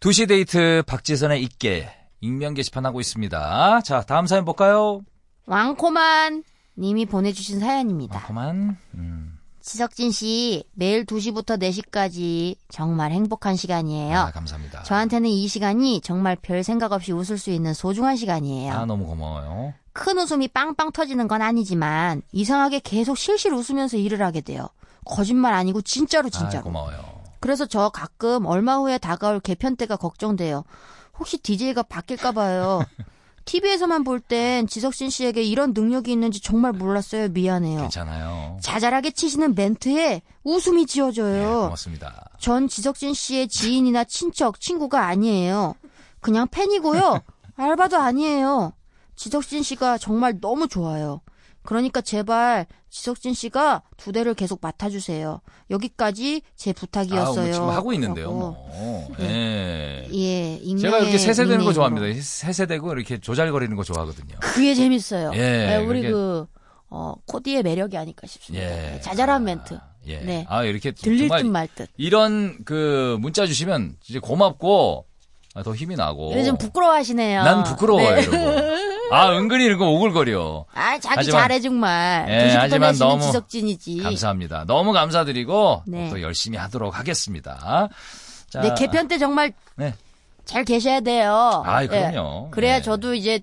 2시 0.00 0.28
데이트 0.28 0.82
박지선의 0.86 1.42
있게 1.44 1.90
익명 2.20 2.54
게시판 2.54 2.84
하고 2.84 3.00
있습니다. 3.00 3.80
자, 3.82 4.00
다음 4.02 4.26
사연 4.26 4.44
볼까요? 4.44 5.02
왕코만 5.46 6.42
님이 6.76 7.06
보내주신 7.06 7.60
사연입니다. 7.60 8.26
그만. 8.26 8.76
음, 8.94 9.37
지석진 9.72 10.12
씨, 10.12 10.64
매일 10.72 11.04
2시부터 11.04 11.60
4시까지 11.60 12.56
정말 12.70 13.12
행복한 13.12 13.54
시간이에요. 13.54 14.18
아, 14.18 14.30
감사합니다. 14.30 14.82
저한테는 14.84 15.28
이 15.28 15.46
시간이 15.46 16.00
정말 16.00 16.36
별 16.40 16.64
생각 16.64 16.92
없이 16.92 17.12
웃을 17.12 17.36
수 17.36 17.50
있는 17.50 17.74
소중한 17.74 18.16
시간이에요. 18.16 18.72
아, 18.72 18.86
너무 18.86 19.04
고마워요. 19.04 19.74
큰 19.92 20.16
웃음이 20.16 20.48
빵빵 20.48 20.92
터지는 20.92 21.28
건 21.28 21.42
아니지만 21.42 22.22
이상하게 22.32 22.80
계속 22.80 23.18
실실 23.18 23.52
웃으면서 23.52 23.98
일을 23.98 24.22
하게 24.22 24.40
돼요. 24.40 24.70
거짓말 25.04 25.52
아니고 25.52 25.82
진짜로 25.82 26.28
아, 26.28 26.30
진짜로. 26.30 26.64
고마워요. 26.64 26.98
그래서 27.38 27.66
저 27.66 27.90
가끔 27.90 28.46
얼마 28.46 28.78
후에 28.78 28.96
다가올 28.96 29.38
개편 29.38 29.76
때가 29.76 29.96
걱정돼요. 29.96 30.64
혹시 31.18 31.36
DJ가 31.36 31.82
바뀔까 31.82 32.32
봐요. 32.32 32.80
TV에서만 33.48 34.04
볼 34.04 34.20
땐 34.20 34.66
지석진 34.66 35.08
씨에게 35.08 35.42
이런 35.42 35.72
능력이 35.72 36.12
있는지 36.12 36.40
정말 36.40 36.72
몰랐어요. 36.72 37.28
미안해요. 37.28 37.80
괜찮아요. 37.80 38.58
자잘하게 38.60 39.12
치시는 39.12 39.54
멘트에 39.54 40.20
웃음이 40.44 40.84
네, 40.84 40.92
지어져요. 40.92 41.62
고맙습니다. 41.62 42.28
전 42.38 42.68
지석진 42.68 43.14
씨의 43.14 43.48
지인이나 43.48 44.04
친척, 44.04 44.60
친구가 44.60 45.06
아니에요. 45.06 45.74
그냥 46.20 46.46
팬이고요. 46.48 47.20
알바도 47.56 47.96
아니에요. 47.96 48.72
지석진 49.16 49.62
씨가 49.62 49.96
정말 49.98 50.38
너무 50.40 50.68
좋아요. 50.68 51.22
그러니까 51.62 52.00
제발 52.00 52.66
지석진 52.88 53.34
씨가 53.34 53.82
두 53.96 54.10
대를 54.12 54.34
계속 54.34 54.58
맡아주세요. 54.62 55.40
여기까지 55.70 56.40
제 56.56 56.70
아, 56.70 56.72
부탁이었어요. 56.72 57.44
뭐 57.44 57.52
지금 57.52 57.68
하고 57.70 57.92
있는데요. 57.92 58.30
뭐. 58.32 59.12
예. 59.20 60.08
예, 60.12 60.54
익명의 60.56 60.80
제가 60.80 60.98
이렇게 61.00 61.18
세세대는 61.18 61.64
거. 61.64 61.72
좋아합니다. 61.72 62.06
세세대고 62.20 62.92
이렇게 62.94 63.18
조잘거리는 63.18 63.76
거 63.76 63.84
좋아하거든요. 63.84 64.36
그게 64.40 64.74
재밌어요. 64.74 65.32
예, 65.34 65.38
네, 65.38 65.76
우리 65.76 66.00
그게- 66.00 66.12
그 66.12 66.46
어, 66.90 67.14
코디의 67.26 67.62
매력이 67.64 67.98
아닐까 67.98 68.26
싶습니다. 68.26 68.64
예. 68.64 68.70
네, 68.92 69.00
자잘한 69.02 69.44
멘트. 69.44 69.78
예. 70.06 70.20
네. 70.20 70.46
아, 70.48 70.64
이렇게 70.64 70.92
들릴 70.92 71.28
듯 71.28 71.44
말 71.44 71.68
듯. 71.74 71.90
이런 71.98 72.64
그 72.64 73.18
문자 73.20 73.44
주시면 73.46 73.96
진짜 74.00 74.20
고맙고 74.20 75.04
아, 75.06 75.07
더 75.64 75.74
힘이 75.74 75.96
나고. 75.96 76.34
요즘 76.36 76.56
부끄러워하시네요. 76.56 77.42
난 77.42 77.64
부끄러워요, 77.64 78.30
네. 78.30 78.78
아, 79.10 79.32
은근히 79.32 79.74
거 79.76 79.88
오글거려. 79.90 80.66
아, 80.74 80.98
자기 81.00 81.14
하지만- 81.16 81.42
잘해 81.42 81.60
정말. 81.60 82.26
예, 82.28 82.48
2시부터 82.48 82.58
하지만 82.60 82.92
4시는 82.94 82.98
너무 82.98 83.22
지석진이지. 83.22 84.02
감사합니다. 84.02 84.64
너무 84.66 84.92
감사드리고 84.92 85.82
네. 85.86 86.10
또 86.10 86.20
열심히 86.22 86.58
하도록 86.58 86.96
하겠습니다. 86.96 87.88
자, 88.50 88.60
네, 88.60 88.74
개편 88.78 89.08
때 89.08 89.18
정말 89.18 89.52
네. 89.76 89.94
잘 90.44 90.64
계셔야 90.64 91.00
돼요. 91.00 91.62
예. 91.82 91.86
그럼요. 91.86 92.50
그래야 92.50 92.76
네. 92.76 92.82
저도 92.82 93.14
이제 93.14 93.40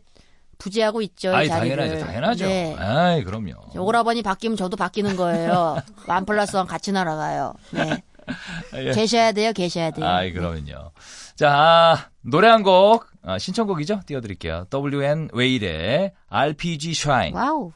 부재하고 0.58 1.02
있죠. 1.02 1.32
이 1.32 1.36
아이. 1.36 1.48
당연하죠. 1.50 2.00
당연하죠. 2.06 2.46
네. 2.46 2.76
아이, 2.80 3.24
그럼요. 3.24 3.52
오라버니 3.78 4.22
바뀌면 4.24 4.56
저도 4.58 4.78
바뀌는 4.78 5.16
거예요. 5.18 5.78
완 6.08 6.26
플러스 6.26 6.56
원 6.56 6.66
같이 6.66 6.92
날아가요. 6.92 7.54
네. 7.72 8.02
예. 8.76 8.92
계셔야 8.92 9.32
돼요, 9.34 9.52
계셔야 9.54 9.92
돼요. 9.92 10.08
아이, 10.08 10.32
그럼요. 10.32 10.92
자, 11.36 11.52
아, 11.52 12.10
노래 12.22 12.48
한 12.48 12.64
곡, 12.64 13.08
아, 13.22 13.38
신청곡이죠? 13.38 14.02
띄워드릴게요. 14.06 14.68
WN 14.72 15.30
웨일의 15.34 16.14
RPG 16.30 16.92
Shine. 16.92 17.34
와우. 17.34 17.74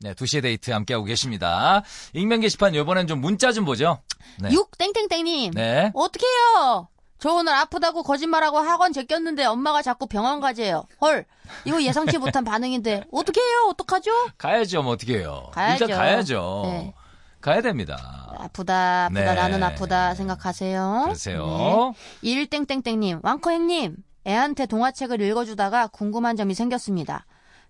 네, 0.00 0.12
2시의 0.12 0.42
데이트 0.42 0.70
함께하고 0.70 1.04
계십니다. 1.06 1.82
익명 2.12 2.40
게시판 2.40 2.74
이번엔 2.74 3.06
좀 3.06 3.20
문자 3.20 3.52
좀 3.52 3.64
보죠. 3.64 4.00
네. 4.40 4.50
육 4.52 4.76
땡땡땡님. 4.76 5.52
네. 5.54 5.90
어떡해요? 5.94 6.88
저 7.18 7.32
오늘 7.32 7.54
아프다고 7.54 8.02
거짓말하고 8.02 8.58
학원 8.58 8.92
제꼈는데 8.92 9.46
엄마가 9.46 9.80
자꾸 9.80 10.06
병원 10.06 10.40
가재요. 10.40 10.84
헐, 11.00 11.24
이거 11.64 11.82
예상치 11.82 12.18
못한 12.18 12.44
반응인데 12.44 13.04
어떡해요? 13.10 13.68
어떡하죠? 13.70 14.10
가야죠, 14.36 14.82
뭐 14.82 14.92
어떻게 14.92 15.18
해요. 15.20 15.48
가야죠. 15.52 15.84
일단 15.84 15.98
가야죠. 15.98 16.62
네. 16.66 16.94
가야 17.40 17.62
됩니다. 17.62 17.96
아프다, 18.38 19.06
아프다, 19.06 19.08
네. 19.08 19.34
나는 19.34 19.62
아프다 19.62 20.14
생각하세요. 20.14 21.02
그러세요. 21.04 21.94
네. 22.22 22.44
21땡땡땡님, 22.46 23.20
왕커 23.24 23.50
행님, 23.50 23.96
애한테 24.26 24.66
동화책을 24.66 25.20
읽어주다가 25.22 25.86
궁금한 25.86 26.36
점이 26.36 26.52
생겼습니다. 26.54 27.24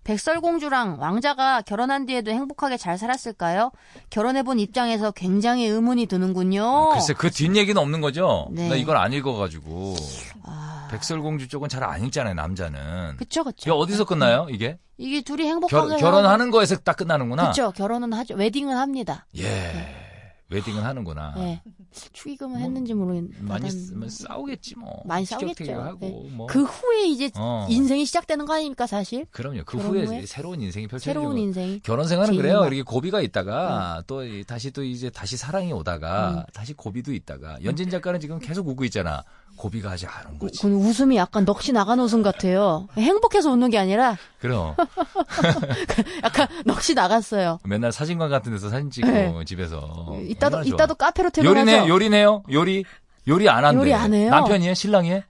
백설공주랑 0.07 0.99
왕자가 1.01 1.61
결혼한 1.63 2.05
뒤에도 2.05 2.31
행복하게 2.31 2.77
잘 2.77 2.97
살았을까요? 2.97 3.71
결혼해본 4.09 4.57
입장에서 4.57 5.11
굉장히 5.11 5.65
의문이 5.67 6.05
드는군요. 6.05 6.91
글쎄, 6.93 7.13
그 7.13 7.29
뒷얘기는 7.29 7.77
없는 7.79 7.99
거죠? 7.99 8.47
네. 8.51 8.69
나 8.69 8.75
이걸 8.75 8.95
안 8.95 9.11
읽어가지고. 9.11 9.95
아, 10.43 10.87
백설공주 10.91 11.49
쪽은 11.49 11.67
잘 11.67 11.83
안 11.83 12.05
읽잖아요, 12.05 12.33
남자는. 12.35 13.17
그쵸, 13.17 13.43
그쵸. 13.43 13.73
어디서 13.73 14.05
끝나요, 14.05 14.47
이게? 14.49 14.77
이게 14.97 15.21
둘이 15.21 15.45
행복하게 15.45 15.89
결, 15.89 15.97
결혼하는 15.99 16.51
거에서 16.51 16.77
딱 16.77 16.95
끝나는구나. 16.95 17.49
그쵸, 17.49 17.71
결혼은 17.71 18.13
하죠. 18.13 18.35
웨딩은 18.35 18.75
합니다. 18.77 19.25
예. 19.37 20.06
웨딩은 20.49 20.81
하는구나. 20.81 21.33
네. 21.35 21.61
축의금은 21.91 22.59
했는지 22.61 22.93
모르겠는데. 22.93 23.37
많이 23.41 23.65
나는 23.65 23.69
쓰- 23.69 23.93
뭐 23.93 24.07
싸우겠지 24.07 24.75
뭐. 24.77 25.01
많이 25.05 25.25
싸우겠죠. 25.25 25.97
뭐. 26.31 26.47
그 26.47 26.63
후에 26.63 27.07
이제 27.07 27.29
어. 27.35 27.67
인생이 27.69 28.05
시작되는 28.05 28.45
거 28.45 28.53
아닙니까, 28.53 28.87
사실? 28.87 29.25
그럼요. 29.31 29.63
그 29.65 29.77
후에, 29.77 30.05
후에? 30.05 30.25
새로운 30.25 30.61
인생이 30.61 30.87
펼쳐지죠. 30.87 31.09
새로운 31.11 31.37
인생이. 31.37 31.81
결혼 31.81 32.07
생활은 32.07 32.33
제 32.33 32.37
그래요. 32.37 32.59
인생. 32.59 32.67
이렇게 32.67 32.83
고비가 32.83 33.19
있다가 33.21 34.03
또 34.07 34.23
이- 34.23 34.45
다시 34.45 34.71
또 34.71 34.83
이제 34.83 35.09
다시 35.09 35.35
사랑이 35.35 35.73
오다가 35.73 36.29
음. 36.31 36.43
다시 36.53 36.73
고비도 36.73 37.13
있다가 37.13 37.57
연진 37.65 37.89
작가는 37.89 38.17
지금 38.21 38.39
계속 38.39 38.67
웃고 38.69 38.85
있잖아. 38.85 39.23
고비가 39.57 39.91
아직 39.91 40.07
안 40.15 40.27
온 40.27 40.39
거지. 40.39 40.61
그 40.61 40.67
웃음이 40.69 41.17
약간 41.17 41.43
넋이 41.43 41.73
나간 41.73 41.99
웃음 41.99 42.21
같아요. 42.23 42.87
행복해서 42.97 43.51
웃는 43.51 43.69
게 43.71 43.77
아니라 43.77 44.15
그럼 44.39 44.75
약간 46.23 46.47
넋이 46.65 46.93
나갔어요. 46.95 47.59
맨날 47.65 47.91
사진관 47.91 48.29
같은 48.29 48.51
데서 48.53 48.69
사진 48.69 48.89
찍고 48.91 49.07
네. 49.07 49.33
집에서 49.45 50.15
이따도. 50.21 50.61
이따도 50.63 50.95
카페로 50.95 51.31
퇴근하죠. 51.31 51.59
요리네 51.59 51.87
요리네요. 51.89 52.43
요리 52.51 52.85
요리 53.27 53.49
안 53.49 53.65
한대. 53.65 53.81
요리 53.81 53.93
안 53.93 54.13
해요? 54.13 54.29
남편이 54.29 54.67
해? 54.67 54.73
신랑이 54.73 55.11
해? 55.11 55.25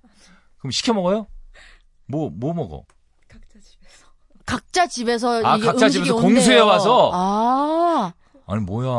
그럼 0.60 0.72
시켜 0.72 0.94
먹어요? 0.94 1.28
뭐뭐 2.08 2.54
먹어? 2.54 2.84
각자 4.46 4.88
집에서 4.88 5.44
아, 5.46 5.58
이게 5.58 5.66
각자 5.66 5.88
음식이 5.88 6.06
집에서 6.06 6.16
온대요. 6.16 6.34
공수해 6.36 6.60
와서? 6.60 7.12
아, 7.14 8.14
아니 8.46 8.62
뭐야? 8.62 8.90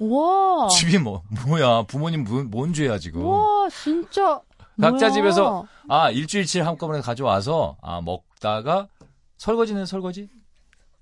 와, 0.00 0.68
집이 0.68 0.98
뭐 0.98 1.22
뭐야? 1.46 1.82
부모님 1.82 2.24
뭔, 2.24 2.50
뭔 2.50 2.72
죄야 2.72 2.98
지금? 2.98 3.24
와, 3.24 3.68
진짜. 3.70 4.40
각자. 4.80 5.10
집에서 5.10 5.66
아 5.88 6.10
일주일치 6.10 6.60
한꺼번에 6.60 7.00
가져와서 7.00 7.76
아 7.82 8.00
먹다가 8.00 8.88
설거지는 9.38 9.86
설거지? 9.86 10.28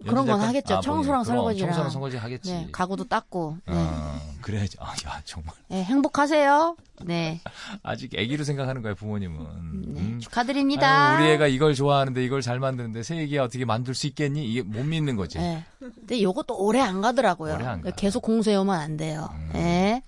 그런 0.06 0.26
건? 0.26 0.40
하겠죠. 0.40 0.76
아, 0.76 0.80
청소랑 0.80 1.24
그럼 1.24 1.36
설거지랑. 1.38 1.70
청소랑 1.70 1.90
설거지 1.90 2.16
하겠지. 2.18 2.52
네, 2.52 2.68
가구도 2.70 3.08
닦고. 3.08 3.56
네. 3.66 3.74
어, 3.74 4.20
그래야지. 4.42 4.76
아, 4.78 4.90
야 5.04 5.20
정말 5.24 5.56
네, 5.66 5.82
행복하세요. 5.82 6.76
네, 7.04 7.40
아직 7.82 8.12
아기로 8.16 8.44
생각하는 8.44 8.82
거야 8.82 8.94
부모님은. 8.94 9.38
네, 9.94 10.00
음. 10.00 10.20
축하드립니다. 10.20 11.16
아유, 11.16 11.24
우리 11.24 11.32
애가 11.32 11.48
이걸 11.48 11.74
좋아하는데 11.74 12.24
이걸 12.24 12.42
잘 12.42 12.60
만드는데 12.60 13.02
새 13.02 13.18
애기야 13.18 13.42
어떻게 13.42 13.64
만들 13.64 13.92
수 13.96 14.06
있겠니? 14.06 14.44
이게 14.48 14.62
못 14.62 14.84
믿는 14.84 15.16
거지. 15.16 15.38
네. 15.38 15.64
근데 15.80 16.22
요것도 16.22 16.56
오래 16.64 16.78
안 16.80 17.00
가더라고요. 17.00 17.54
오래 17.54 17.66
안 17.66 17.80
가. 17.80 17.90
계속 17.90 18.20
공세오면 18.22 18.72
안 18.78 18.96
돼요. 18.96 19.28
음. 19.32 19.50
네. 19.52 20.02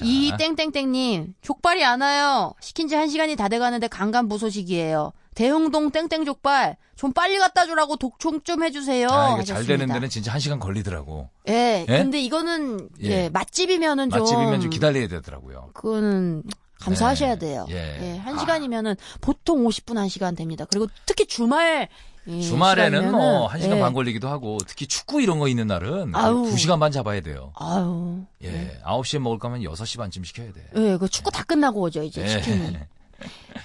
자, 0.00 0.04
이 0.06 0.32
땡땡땡님 0.36 1.34
족발이 1.42 1.84
안 1.84 2.00
와요. 2.00 2.54
시킨 2.60 2.88
지 2.88 2.94
한 2.96 3.08
시간이 3.08 3.36
다 3.36 3.48
돼가는데 3.48 3.88
강간부소식이에요. 3.88 5.12
대흥동 5.34 5.90
땡땡 5.90 6.24
족발 6.24 6.76
좀 6.96 7.12
빨리 7.12 7.38
갖다 7.38 7.64
주라고 7.66 7.96
독촉 7.96 8.44
좀 8.44 8.62
해주세요. 8.62 9.08
아, 9.10 9.32
이거 9.34 9.42
잘. 9.44 9.64
되는 9.64 9.86
데는 9.86 10.08
진짜 10.08 10.32
한 10.32 10.40
시간 10.40 10.58
걸리더라고. 10.58 11.28
예. 11.48 11.86
예? 11.88 11.98
근데 11.98 12.20
이거는 12.20 12.88
예. 13.02 13.10
예, 13.10 13.28
맛집이면은 13.30 14.10
좀 14.10 14.18
맛집이면 14.20 14.60
좀 14.60 14.70
기다려야 14.70 15.08
되더라고요. 15.08 15.70
그거는 15.72 16.42
감사하셔야 16.80 17.34
네. 17.34 17.38
돼요. 17.38 17.66
예. 17.70 18.18
한 18.24 18.36
아. 18.36 18.38
시간이면은 18.38 18.96
보통 19.20 19.64
50분 19.64 19.94
한 19.96 20.08
시간 20.08 20.34
됩니다. 20.34 20.64
그리고 20.70 20.88
특히 21.06 21.26
주말 21.26 21.88
예, 22.26 22.40
주말에는 22.40 23.10
뭐한 23.12 23.60
시간 23.60 23.78
예. 23.78 23.80
반 23.80 23.92
걸리기도 23.94 24.28
하고 24.28 24.58
특히 24.66 24.86
축구 24.86 25.22
이런 25.22 25.38
거 25.38 25.48
있는 25.48 25.66
날은 25.66 26.14
아우. 26.14 26.46
두 26.48 26.56
시간 26.56 26.78
반 26.78 26.92
잡아야 26.92 27.20
돼요. 27.20 27.52
아유. 27.54 28.24
예. 28.44 28.78
아홉 28.84 29.06
시에 29.06 29.18
먹을 29.18 29.38
거면 29.38 29.62
여섯 29.62 29.84
시 29.84 29.96
반쯤 29.96 30.24
시켜야 30.24 30.52
돼. 30.52 30.66
예, 30.76 30.96
그 30.96 31.08
축구 31.08 31.30
다 31.30 31.42
끝나고 31.44 31.80
오죠, 31.80 32.02
이제 32.02 32.22
예. 32.22 32.28
치킨이. 32.28 32.76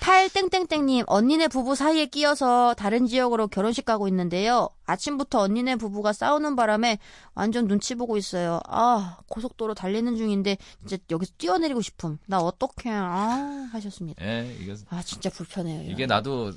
팔땡땡땡님 0.02 1.06
언니네 1.08 1.48
부부 1.48 1.76
사이에 1.76 2.08
끼어서 2.08 2.74
다른 2.74 3.08
지역으로 3.08 3.48
결혼식 3.48 3.86
가고 3.86 4.08
있는데요. 4.10 4.70
아침부터 4.86 5.40
언니네 5.40 5.78
부부가 5.78 6.12
싸우는 6.14 6.56
바람에 6.56 7.00
완전 7.34 7.68
눈치 7.68 7.96
보고 7.96 8.18
있어요. 8.18 8.60
아 8.68 9.18
고속도로 9.30 9.74
달리는 9.74 10.16
중인데 10.16 10.58
진짜 10.86 11.02
여기서 11.10 11.34
뛰어내리고 11.38 11.82
싶음. 11.82 12.18
나 12.26 12.40
어떡해. 12.40 12.90
아 12.94 13.70
하셨습니다. 13.72 14.26
예, 14.26 14.54
이게 14.60 14.76
아 14.90 15.02
진짜 15.04 15.30
불편해요. 15.30 15.90
이게 15.90 16.06
나도 16.06 16.52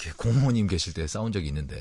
이렇게 0.00 0.12
고모님 0.16 0.66
계실 0.66 0.92
때 0.94 1.06
싸운 1.06 1.32
적이 1.32 1.48
있는데 1.48 1.80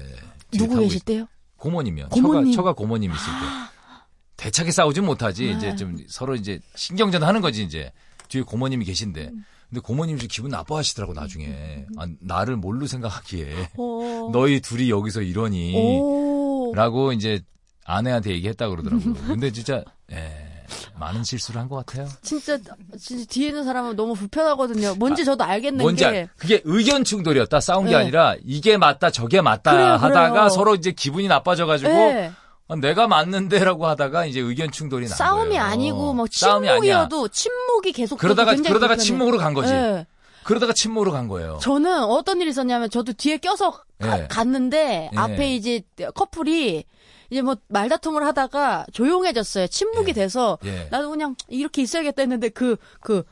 누구 0.57 0.79
계실 0.79 0.97
있- 0.97 1.05
때요? 1.05 1.27
고모님이요. 1.57 2.09
고모님. 2.09 2.51
처가 2.53 2.55
처가 2.55 2.73
고모님 2.73 3.11
있을 3.11 3.25
때 3.25 3.31
대차게 4.37 4.71
싸우진 4.71 5.05
못하지. 5.05 5.45
네. 5.45 5.51
이제 5.51 5.75
좀 5.75 5.97
서로 6.07 6.35
이제 6.35 6.59
신경전 6.75 7.23
하는 7.23 7.41
거지 7.41 7.63
이제 7.63 7.91
뒤에 8.29 8.41
고모님이 8.41 8.85
계신데. 8.85 9.31
근데 9.69 9.79
고모님이 9.81 10.19
좀 10.19 10.27
기분 10.29 10.51
나빠하시더라고 10.51 11.13
나중에 11.13 11.85
아, 11.97 12.05
나를 12.19 12.57
뭘로 12.57 12.87
생각하기에 12.87 13.69
어. 13.77 14.29
너희 14.33 14.59
둘이 14.59 14.89
여기서 14.89 15.21
이러니 15.21 15.75
오. 15.77 16.73
라고 16.75 17.13
이제 17.13 17.41
아내한테 17.85 18.31
얘기했다 18.31 18.67
그러더라고요. 18.69 19.13
근데 19.27 19.51
진짜 19.51 19.83
예, 20.11 20.50
많은 20.99 21.23
실수를 21.23 21.59
한 21.61 21.67
것 21.69 21.85
같아요. 21.85 22.07
진짜 22.21 22.57
진짜 22.99 23.25
뒤에 23.29 23.47
있는 23.49 23.63
사람은 23.63 23.95
너무 23.95 24.13
불편하거든요. 24.13 24.95
뭔지 24.95 25.23
저도 25.25 25.43
알겠는 25.43 25.81
뭔지 25.83 26.03
게 26.03 26.09
알, 26.09 26.29
그게 26.37 26.61
의견 26.65 27.03
충돌이었다. 27.03 27.59
싸운 27.59 27.85
게 27.85 27.91
네. 27.91 27.95
아니라 27.97 28.35
이게 28.43 28.77
맞다 28.77 29.09
저게 29.11 29.41
맞다 29.41 29.71
그래요, 29.71 29.93
하다가 29.93 30.29
그래요. 30.31 30.49
서로 30.49 30.75
이제 30.75 30.91
기분이 30.91 31.27
나빠져가지고 31.27 31.89
예. 31.89 32.31
아, 32.67 32.75
내가 32.75 33.07
맞는데라고 33.07 33.85
하다가 33.87 34.25
이제 34.25 34.39
의견 34.39 34.71
충돌이 34.71 35.07
난 35.07 35.17
싸움이 35.17 35.49
거예요. 35.49 35.61
아니고 35.63 36.13
뭐 36.13 36.25
싸움이 36.31 36.67
아니야. 36.69 36.79
침묵이어도 37.07 37.27
침묵이 37.29 37.91
계속 37.93 38.17
그러다가 38.17 38.51
그러다가 38.55 38.79
불편해요. 38.79 39.03
침묵으로 39.03 39.37
간 39.37 39.53
거지. 39.53 39.73
예. 39.73 40.05
그러다가 40.43 40.73
침묵으로 40.73 41.11
간 41.11 41.27
거예요. 41.27 41.59
저는 41.61 42.03
어떤 42.03 42.41
일이 42.41 42.49
있었냐면 42.49 42.89
저도 42.89 43.13
뒤에 43.13 43.37
껴서 43.37 43.71
가- 43.99 44.19
예. 44.23 44.27
갔는데 44.27 45.09
예. 45.13 45.17
앞에 45.17 45.55
이제 45.55 45.81
커플이 46.15 46.83
이제 47.29 47.41
뭐 47.41 47.55
말다툼을 47.67 48.25
하다가 48.25 48.87
조용해졌어요. 48.91 49.67
침묵이 49.67 50.09
예. 50.09 50.13
돼서 50.13 50.57
예. 50.65 50.87
나도 50.91 51.09
그냥 51.11 51.35
이렇게 51.47 51.81
있어야겠다 51.83 52.21
했는데 52.23 52.49
그그 52.49 53.23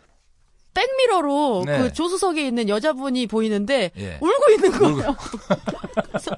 백미러로 0.74 1.64
네. 1.66 1.80
그 1.80 1.94
조수석에 1.94 2.46
있는 2.46 2.70
여자분이 2.70 3.26
보이는데 3.28 3.92
예. 3.98 4.18
울고 4.22 4.52
있는 4.52 4.72
거예요. 4.72 5.16
그래서 6.08 6.32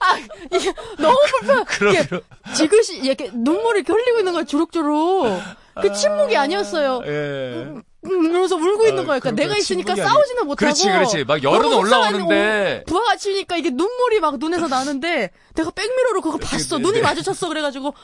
아 0.00 0.16
이게 0.54 0.72
너무 0.98 1.16
불편. 1.40 1.64
그럼 2.06 2.20
지그시 2.54 2.98
이렇게 2.98 3.28
눈물이 3.34 3.80
이렇게 3.80 3.92
흘리고 3.92 4.18
있는 4.20 4.32
거야 4.32 4.44
주룩주룩. 4.44 5.40
그 5.82 5.92
침묵이 5.92 6.36
아니었어요. 6.36 7.00
예. 7.06 7.74
음, 8.02 8.22
그러면서 8.28 8.56
울고 8.56 8.86
있는 8.86 9.02
아, 9.02 9.06
거예요. 9.06 9.20
그러니까 9.20 9.30
내가 9.32 9.54
그 9.54 9.60
있으니까 9.60 9.94
싸우지는 9.94 10.46
못하고. 10.46 10.56
그렇지, 10.56 10.84
그렇지. 10.88 11.24
막 11.24 11.42
열은 11.42 11.72
올라오는데. 11.72 12.82
어, 12.82 12.84
부하가 12.86 13.16
치니까 13.16 13.56
이게 13.56 13.70
눈물이 13.70 14.20
막 14.20 14.38
눈에서 14.38 14.68
나는데 14.68 15.30
내가 15.54 15.70
백미러로 15.70 16.22
그거 16.22 16.38
봤어. 16.38 16.78
네, 16.78 16.82
눈이 16.82 16.94
네. 16.98 17.02
마주쳤어. 17.02 17.48
그래가지고 17.48 17.88
어, 17.88 17.94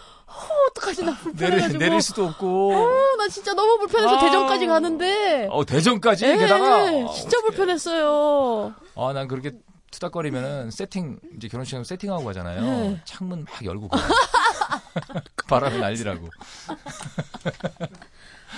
어떡하지 0.70 1.04
나 1.04 1.12
내릴, 1.12 1.22
불편해가지고. 1.22 1.78
내릴 1.78 2.02
수도 2.02 2.26
없고. 2.26 2.74
어, 2.74 3.16
나 3.16 3.28
진짜 3.28 3.54
너무 3.54 3.78
불편해서 3.78 4.16
아. 4.16 4.20
대전까지 4.24 4.66
가는데. 4.66 5.48
어, 5.50 5.64
대전까지 5.64 6.26
예, 6.26 6.36
게다가. 6.36 7.12
진짜 7.14 7.40
불편했어요. 7.40 8.74
아, 8.96 9.12
난 9.14 9.28
그렇게 9.28 9.52
투닥거리면은 9.92 10.70
세팅, 10.70 11.18
이제 11.36 11.48
결혼식하면 11.48 11.84
세팅하고 11.84 12.22
가잖아요. 12.24 12.60
네. 12.60 13.00
창문 13.04 13.46
막 13.50 13.64
열고. 13.64 13.88
바람이 15.48 15.78
날리라고. 15.78 16.28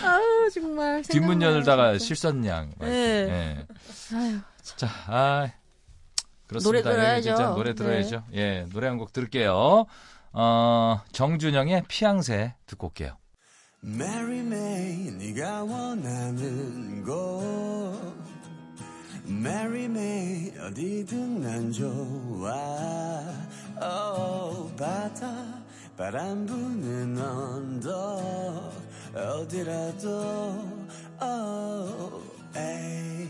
아우 0.04 0.50
정말. 0.52 1.02
뒷문 1.02 1.42
열다가. 1.42 1.98
실선양. 1.98 2.74
막 2.78 2.86
네. 2.88 2.94
예. 2.94 3.66
아유, 4.16 4.38
자, 4.76 4.88
아. 5.06 5.50
그렇습니다. 6.46 6.82
노래 6.90 6.96
들어야죠. 6.96 7.30
예, 7.30 7.34
진짜 7.34 7.50
노래 7.50 7.70
네. 7.70 7.74
들어야죠. 7.74 8.22
예, 8.34 8.66
노래 8.72 8.86
한 8.88 8.98
곡 8.98 9.12
들을게요. 9.12 9.86
어, 10.32 11.00
정준영의 11.12 11.84
피양새 11.88 12.54
듣고 12.66 12.88
올게요. 12.88 13.16
Mary 13.84 14.38
May 14.40 15.10
네가 15.12 15.62
원하는 15.64 17.04
곳 17.04 18.14
Mary 19.28 19.84
May 19.84 20.52
어디든 20.58 21.40
난 21.42 21.70
좋아 21.70 22.52
oh, 23.80 24.74
바다 24.76 25.44
바람 25.96 26.44
부는 26.46 27.18
언덕 27.20 28.72
어디라도 29.14 30.08
oh, 31.20 32.22
에이. 32.56 33.28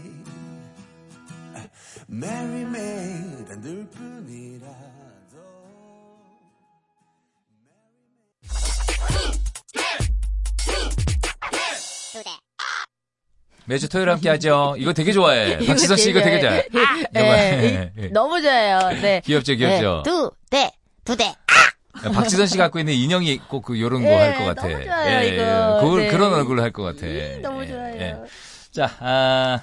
Mary 2.10 2.62
May 2.62 3.44
단둘뿐이라도 3.46 4.98
매주 13.66 13.86
토요일 13.88 14.08
함께 14.08 14.30
하죠. 14.30 14.74
이거 14.78 14.94
되게 14.94 15.12
좋아해. 15.12 15.58
박지선 15.66 15.98
씨 15.98 16.10
이거 16.10 16.22
되게 16.22 16.40
좋아해. 16.40 16.66
네, 17.12 17.92
예. 17.98 18.08
너무 18.08 18.40
좋아요. 18.40 18.78
네. 19.00 19.20
귀엽죠, 19.26 19.54
귀엽죠. 19.54 20.02
네, 20.04 20.10
두 20.10 20.30
대, 20.48 20.70
두 21.04 21.16
대. 21.16 21.34
박지선 22.02 22.46
씨 22.46 22.56
갖고 22.58 22.78
있는 22.78 22.94
인형이 22.94 23.32
있고 23.32 23.60
그 23.60 23.80
요런 23.80 24.02
거 24.02 24.08
예, 24.08 24.14
할것 24.14 24.46
같아. 24.46 24.68
너무 24.68 24.84
좋아요, 24.84 25.22
이거. 25.22 25.80
그걸 25.80 26.00
네. 26.02 26.08
그런 26.08 26.32
얼굴을 26.34 26.62
할것 26.62 26.96
같아. 26.96 27.06
너무 27.42 27.64
예, 27.64 27.68
좋아요. 27.68 27.94
예. 27.94 28.16
자, 28.70 28.90
아, 29.00 29.60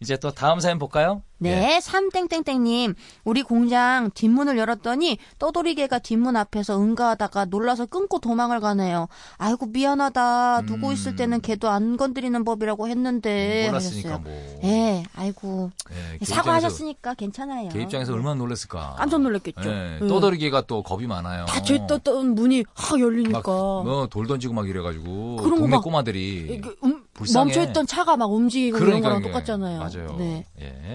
이제 0.00 0.16
또 0.16 0.32
다음 0.32 0.60
사연 0.60 0.78
볼까요? 0.78 1.22
네, 1.42 1.80
삼땡땡땡님, 1.80 2.94
우리 3.24 3.42
공장 3.42 4.10
뒷문을 4.14 4.56
열었더니 4.58 5.18
떠돌이개가 5.38 5.98
뒷문 5.98 6.36
앞에서 6.36 6.78
응가하다가 6.80 7.46
놀라서 7.46 7.86
끊고 7.86 8.18
도망을 8.18 8.60
가네요. 8.60 9.08
아이고 9.38 9.66
미안하다. 9.66 10.62
누구 10.66 10.92
있을 10.92 11.16
때는 11.16 11.40
개도 11.40 11.68
안 11.68 11.96
건드리는 11.96 12.44
법이라고 12.44 12.88
했는데 12.88 13.66
음. 13.66 13.70
몰랐으니까 13.72 14.08
하셨어요. 14.10 14.18
뭐. 14.22 14.60
예, 14.64 15.02
아이고 15.14 15.70
예, 15.90 16.18
걔 16.18 16.24
사과하셨으니까 16.24 17.14
괜찮아요. 17.14 17.68
걔 17.70 17.82
입장에서 17.82 18.12
얼마나 18.12 18.34
놀랐을까. 18.36 18.94
깜짝 18.98 19.20
놀랐겠죠. 19.22 19.68
예, 19.68 19.98
예. 20.02 20.06
떠돌이개가 20.06 20.62
또 20.66 20.82
겁이 20.82 21.06
많아요. 21.06 21.46
다 21.46 21.60
졌던 21.62 22.34
문이 22.34 22.64
확 22.74 23.00
열리니까. 23.00 23.40
막, 23.40 23.44
뭐, 23.84 24.06
돌 24.08 24.26
던지고 24.26 24.54
막 24.54 24.68
이래가지고. 24.68 25.36
그런 25.36 25.50
거 25.50 25.56
동네 25.56 25.76
막- 25.76 25.82
꼬마들이. 25.84 26.46
이게 26.58 26.70
음, 26.84 27.02
불쌍해. 27.14 27.44
멈춰있던 27.46 27.86
차가 27.86 28.16
막 28.16 28.26
움직이고 28.32 28.76
이런 28.76 28.86
그러니까 29.00 29.08
거랑 29.08 29.22
이게. 29.22 29.30
똑같잖아요. 29.32 29.78
맞아요. 29.80 30.16
네. 30.18 30.46
예. 30.60 30.94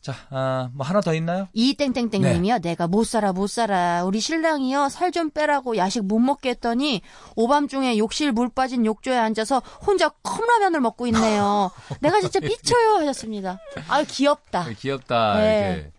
자, 0.00 0.14
아, 0.30 0.70
뭐 0.72 0.86
하나 0.86 1.02
더 1.02 1.12
있나요? 1.14 1.46
이땡땡땡님이요. 1.52 2.60
내가 2.60 2.86
못 2.86 3.04
살아 3.04 3.32
못 3.32 3.48
살아. 3.48 4.02
우리 4.04 4.18
신랑이요 4.20 4.88
살 4.88 5.10
좀 5.10 5.28
빼라고 5.30 5.76
야식 5.76 6.04
못 6.06 6.18
먹게 6.20 6.50
했더니 6.50 7.02
오밤중에 7.36 7.98
욕실 7.98 8.30
물 8.32 8.48
빠진 8.48 8.86
욕조에 8.86 9.18
앉아서 9.18 9.60
혼자 9.84 10.08
컵라면을 10.08 10.80
먹고 10.80 11.06
있네요. 11.08 11.70
내가 12.00 12.20
진짜 12.20 12.38
미쳐요 12.40 12.94
하셨습니다. 13.00 13.58
아유 13.88 14.04
귀엽다. 14.08 14.66
귀엽다. 14.78 15.34
네. 15.40 15.74
이렇게. 15.74 15.92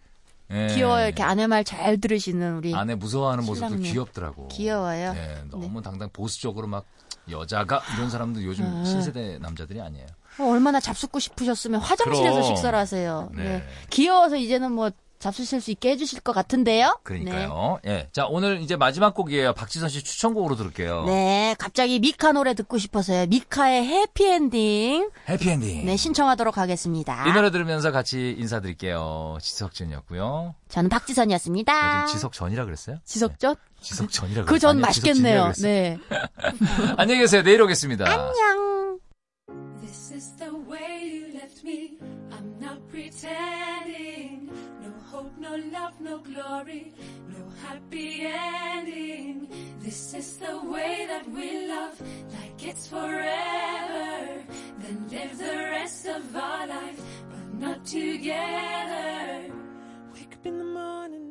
예. 0.72 0.74
귀여워요. 0.74 1.06
이렇게 1.08 1.24
아내 1.24 1.46
말 1.48 1.64
잘 1.64 2.00
들으시는 2.00 2.58
우리. 2.58 2.74
아내 2.74 2.96
무서워하는 2.96 3.46
모습도. 3.46 3.76
귀엽더라고. 3.78 4.48
귀여워요. 4.48 5.14
예, 5.16 5.44
너무 5.50 5.82
당당 5.82 6.10
보수적으로 6.12 6.68
막 6.68 6.86
여자가 7.30 7.82
이런 7.96 8.10
사람도 8.10 8.44
요즘 8.44 8.66
아. 8.66 8.84
신세대 8.84 9.38
남자들이 9.40 9.80
아니에요. 9.80 10.08
어, 10.42 10.52
얼마나 10.52 10.80
잡숫고 10.80 11.20
싶으셨으면 11.20 11.80
화장실에서 11.80 12.34
그럼. 12.34 12.44
식사를 12.44 12.78
하세요. 12.78 13.30
네. 13.36 13.44
네. 13.44 13.64
귀여워서 13.90 14.36
이제는 14.38 14.72
뭐 14.72 14.92
잡수실 15.20 15.62
수 15.62 15.70
있게 15.70 15.92
해주실 15.92 16.22
것 16.22 16.32
같은데요. 16.34 16.98
그러니까요. 17.04 17.80
예. 17.86 18.10
자, 18.12 18.26
오늘 18.26 18.60
이제 18.62 18.76
마지막 18.76 19.14
곡이에요. 19.14 19.54
박지선 19.54 19.88
씨 19.90 20.04
추천곡으로 20.04 20.56
들을게요. 20.56 21.04
네. 21.06 21.12
네, 21.52 21.56
갑자기 21.60 22.00
미카 22.00 22.32
노래 22.32 22.56
듣고 22.56 22.80
싶어서요. 22.80 23.28
미카의 23.28 23.86
해피엔딩. 23.86 25.12
해피엔딩. 25.30 25.86
네, 25.86 25.96
신청하도록 25.96 26.58
하겠습니다. 26.58 27.28
이 27.28 27.34
노래 27.34 27.52
들으면서 27.52 27.92
같이 27.92 28.36
인사드릴게요. 28.40 29.38
지석전이었고요. 29.42 30.56
저는 30.70 30.90
박지선이었습니다. 30.90 32.08
지석전이라 32.08 32.66
그랬어요? 32.66 32.98
지석전? 33.06 33.56
네, 33.56 33.82
지석전이라 33.82 34.46
그전 34.46 34.72
아니요, 34.72 34.82
맛있겠네요. 34.82 35.52
네. 35.62 36.00
그랬어요. 36.10 36.96
안녕히 36.98 37.22
계세요. 37.22 37.44
내일 37.44 37.62
오겠습니다. 37.62 38.06
안녕. 38.10 39.00
This 39.82 40.12
is 40.12 40.32
the 40.38 40.56
way 40.56 41.12
you 41.14 41.34
left 41.34 41.64
me. 41.64 41.98
I'm 42.32 42.60
not 42.60 42.88
pretending. 42.90 44.50
No 44.82 44.92
hope, 45.12 45.38
no 45.38 45.56
love, 45.56 46.00
no 46.00 46.20
glory, 46.20 46.94
no 47.30 47.50
happy 47.66 48.22
ending. 48.22 49.48
This 49.80 50.14
is 50.14 50.38
the 50.38 50.60
way 50.64 51.06
that 51.08 51.30
we 51.30 51.68
love, 51.68 52.00
like 52.34 52.64
it's 52.64 52.88
forever. 52.88 54.44
Then 54.80 55.08
live 55.10 55.38
the 55.38 55.58
rest 55.78 56.06
of 56.08 56.36
our 56.36 56.68
life, 56.68 57.02
but 57.30 57.54
not 57.60 57.86
together. 57.86 59.52
Wake 60.14 60.34
up 60.34 60.46
in 60.46 60.58
the 60.58 60.66
morning 60.66 61.31